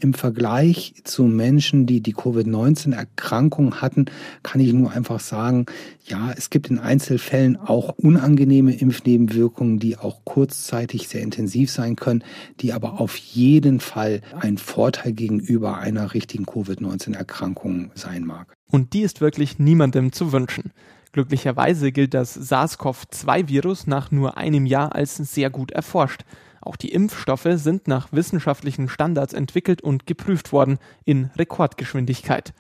Im 0.01 0.15
Vergleich 0.15 0.95
zu 1.05 1.25
Menschen, 1.25 1.85
die 1.85 2.01
die 2.01 2.15
Covid-19-Erkrankung 2.15 3.83
hatten, 3.83 4.07
kann 4.43 4.61
ich 4.61 4.73
nur 4.73 4.91
einfach 4.91 5.21
sagen, 5.21 5.67
ja, 6.07 6.33
es 6.33 6.49
gibt 6.49 6.71
in 6.71 6.79
Einzelfällen 6.79 7.59
auch 7.59 7.91
unangenehme 7.99 8.73
Impfnebenwirkungen, 8.73 9.79
die 9.79 9.99
auch 9.99 10.25
kurzzeitig 10.25 11.09
sehr 11.09 11.21
intensiv 11.21 11.71
sein 11.71 11.97
können, 11.97 12.25
die 12.61 12.73
aber 12.73 12.99
auf 12.99 13.17
jeden 13.17 13.79
Fall 13.81 14.23
ein 14.41 14.57
Vorteil 14.57 15.13
gegenüber 15.13 15.77
einer 15.77 16.15
richtigen 16.15 16.47
Covid-19-Erkrankung 16.47 17.91
sein 17.95 18.25
mag. 18.25 18.55
Und 18.71 18.95
die 18.95 19.03
ist 19.03 19.21
wirklich 19.21 19.59
niemandem 19.59 20.13
zu 20.13 20.33
wünschen. 20.33 20.73
Glücklicherweise 21.13 21.93
gilt 21.93 22.15
das 22.15 22.35
SARS-CoV-2-Virus 22.35 23.87
nach 23.87 24.11
nur 24.11 24.39
einem 24.39 24.65
Jahr 24.65 24.95
als 24.95 25.17
sehr 25.17 25.51
gut 25.51 25.73
erforscht. 25.73 26.25
Auch 26.61 26.77
die 26.77 26.93
Impfstoffe 26.93 27.49
sind 27.55 27.89
nach 27.89 28.13
wissenschaftlichen 28.13 28.89
Standards 28.89 29.33
entwickelt 29.33 29.83
und 29.83 30.07
geprüft 30.07 30.53
worden 30.53 30.79
in 31.05 31.31
Rekordgeschwindigkeit. 31.37 32.53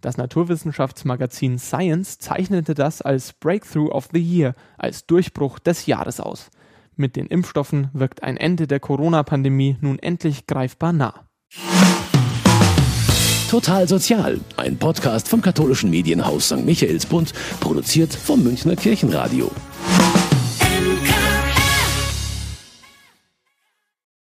Das 0.00 0.16
Naturwissenschaftsmagazin 0.16 1.58
Science 1.58 2.18
zeichnete 2.18 2.74
das 2.74 3.00
als 3.00 3.32
Breakthrough 3.32 3.90
of 3.90 4.08
the 4.12 4.20
Year, 4.20 4.54
als 4.76 5.06
Durchbruch 5.06 5.58
des 5.58 5.86
Jahres 5.86 6.20
aus. 6.20 6.50
Mit 6.96 7.16
den 7.16 7.26
Impfstoffen 7.26 7.88
wirkt 7.92 8.22
ein 8.22 8.36
Ende 8.36 8.66
der 8.66 8.80
Corona-Pandemie 8.80 9.76
nun 9.80 9.98
endlich 9.98 10.46
greifbar 10.46 10.92
nah. 10.92 11.24
Total 13.50 13.88
Sozial, 13.88 14.40
ein 14.56 14.76
Podcast 14.76 15.28
vom 15.28 15.40
katholischen 15.40 15.88
Medienhaus 15.88 16.46
St. 16.48 16.64
Michaelsbund, 16.64 17.32
produziert 17.60 18.12
vom 18.12 18.42
Münchner 18.42 18.76
Kirchenradio. 18.76 19.50